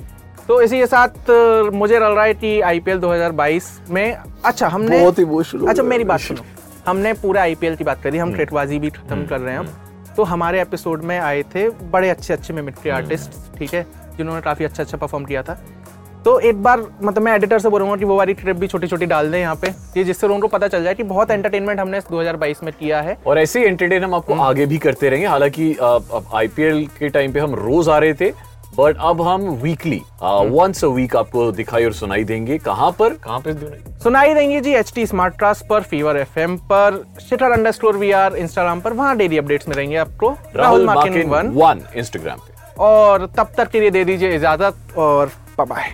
तो 0.47 0.61
इसी 0.61 0.79
के 0.79 0.85
साथ 0.85 1.29
मुझे 1.73 1.99
लग 1.99 2.15
रहा 2.15 2.23
है 2.23 2.33
कि 2.33 2.59
आईपीएल 2.61 2.99
2022 2.99 3.69
में 3.89 4.17
अच्छा 4.45 4.67
हमने 4.67 4.99
बहुत 4.99 5.19
ही 5.19 5.25
अच्छा 5.67 5.83
मेरी 5.83 6.03
बात 6.03 6.19
सुनो। 6.19 6.45
हमने 6.87 7.13
पूरा 7.13 7.41
आईपीएल 7.41 7.75
की 7.75 7.83
बात 7.83 8.01
करी 8.03 8.17
हम्म। 8.17 8.29
हम 8.29 8.35
ट्रेटबाजी 8.35 8.79
भी 8.79 8.89
खत्म 8.89 9.25
कर 9.25 9.39
रहे 9.39 9.55
हैं। 9.55 9.90
तो 10.17 10.23
हमारे 10.23 10.61
एपिसोड 10.61 11.03
में 11.03 11.17
आए 11.19 11.43
थे 11.55 11.67
बड़े 11.91 12.09
अच्छे 12.09 12.33
अच्छे 12.33 12.53
मिमिक्री। 12.53 12.89
आर्टिस्ट 12.91 13.57
ठीक 13.57 13.73
है 13.73 13.85
जिन्होंने 14.17 14.41
काफ़ी 14.41 14.65
अच्छा 14.65 14.83
अच्छा 14.83 14.97
परफॉर्म 14.97 15.25
किया 15.25 15.43
था 15.43 15.59
तो 16.25 16.39
एक 16.39 16.61
बार 16.63 16.81
मतलब 17.03 17.23
मैं 17.23 17.33
एडिटर 17.33 17.59
से 17.59 17.69
बोलूँगा 17.69 17.95
कि 17.95 18.05
वो 18.05 18.15
वाली 18.17 18.33
ट्रिप 18.33 18.55
भी 18.55 18.67
छोटी 18.67 18.87
छोटी 18.87 19.05
डाल 19.05 19.31
दें 19.31 19.39
यहाँ 19.39 19.55
पे 19.55 19.67
ये 19.97 20.03
जिससे 20.03 20.27
उनको 20.27 20.47
पता 20.47 20.67
चल 20.67 20.83
जाए 20.83 20.93
कि 20.95 21.03
बहुत 21.03 21.31
एंटरटेनमेंट 21.31 21.79
हमने 21.79 21.97
इस 21.97 22.07
2022 22.07 22.61
में 22.63 22.71
किया 22.73 23.01
है 23.01 23.17
और 23.27 23.39
ऐसे 23.39 23.59
ही 23.59 23.65
एंटरटेन 23.65 24.03
हम 24.03 24.13
आपको 24.15 24.33
हम्म। 24.33 24.43
आगे 24.43 24.65
भी 24.65 24.77
करते 24.77 25.09
रहेंगे 25.09 25.27
हालाँकि 25.27 25.75
आईपीएल 26.35 26.85
के 26.99 27.09
टाइम 27.09 27.33
पे 27.33 27.39
हम 27.39 27.55
रोज 27.55 27.89
आ 27.89 27.97
रहे 27.97 28.13
थे 28.13 28.31
बट 28.77 28.97
अब 29.09 29.21
हम 29.21 29.47
वीकली 29.61 30.01
वंस 30.23 30.83
अ 30.85 30.87
वीक 30.87 31.15
आपको 31.15 31.51
दिखाई 31.51 31.85
और 31.85 31.93
सुनाई 31.93 32.23
देंगे 32.23 32.57
कहाँ 32.57 32.91
पर? 32.99 33.13
कहाँ 33.23 33.39
पे 33.47 33.53
सुनाई 34.03 34.33
देंगे 34.33 34.59
जी 34.61 34.73
एच 34.75 34.91
टी 34.95 35.05
स्मार्ट 35.07 35.37
ट्रास्ट 35.37 35.65
पर 35.67 35.81
फीवर 35.91 36.17
एफ़ 36.17 36.39
एम 36.39 36.55
पर 36.71 37.03
शिटर 37.29 37.51
अंडर 37.51 37.71
स्टोर 37.71 37.97
वी 37.97 38.11
आर 38.21 38.35
इंस्टाग्राम 38.37 38.81
पर 38.81 38.93
वहाँ 38.93 39.15
डेली 39.17 39.37
अपडेट्स 39.37 39.67
में 39.67 39.75
रहेंगे 39.75 39.95
आपको। 39.97 40.29
राहुल 40.55 40.85
वन 40.87 41.81
इंस्टाग्राम 41.95 42.37
पे। 42.37 42.53
और 42.83 43.25
तब 43.37 43.51
तक 43.57 43.69
के 43.71 43.79
लिए 43.79 43.91
दे 43.91 44.03
दीजिए 44.05 44.35
इजाज़त 44.35 44.97
और 44.97 45.31
bye 45.59 45.93